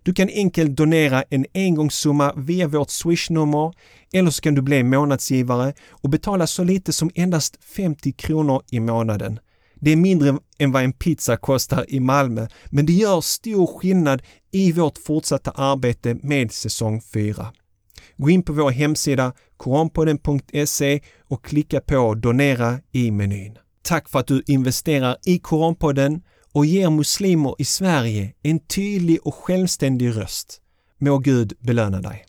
[0.08, 3.72] Du kan enkelt donera en engångssumma via vårt swishnummer
[4.12, 8.80] eller så kan du bli månadsgivare och betala så lite som endast 50 kronor i
[8.80, 9.38] månaden.
[9.74, 14.22] Det är mindre än vad en pizza kostar i Malmö, men det gör stor skillnad
[14.52, 17.52] i vårt fortsatta arbete med säsong 4.
[18.16, 23.58] Gå in på vår hemsida koranpodden.se och klicka på donera i menyn.
[23.82, 26.20] Tack för att du investerar i Koranpodden
[26.58, 30.60] och ger muslimer i Sverige en tydlig och självständig röst.
[31.00, 32.24] Må Gud belöna dig.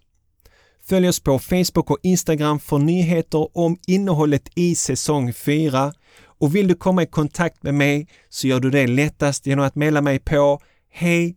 [0.84, 6.67] Följ oss på Facebook och Instagram för nyheter om innehållet i säsong 4 och vill
[6.67, 10.19] du komma i kontakt med mig så gör du det lättast genom att mejla mig
[10.19, 10.61] på
[10.91, 11.36] hej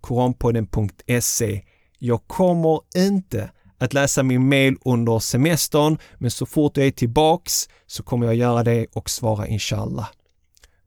[0.00, 1.62] koranpodden.se.
[1.98, 7.68] Jag kommer inte att läsa min mail under semestern, men så fort jag är tillbaks
[7.86, 10.08] så kommer jag göra det och svara inshallah.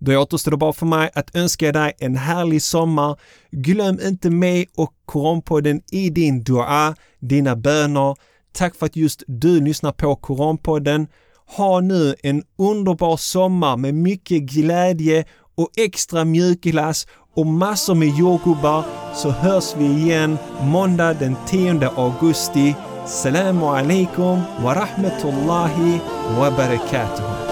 [0.05, 3.19] Då återstår det bara för mig att önska dig en härlig sommar.
[3.51, 8.15] Glöm inte mig och Koranpodden i din dua, dina böner.
[8.53, 11.07] Tack för att just du lyssnar på Koranpodden.
[11.57, 15.25] Ha nu en underbar sommar med mycket glädje
[15.55, 18.83] och extra mjukglass och massor med jordgubbar
[19.15, 22.75] så hörs vi igen måndag den 10 augusti.
[23.07, 25.99] Salamu alaikum wa rahmatullahi
[26.39, 27.42] wa barakatuh.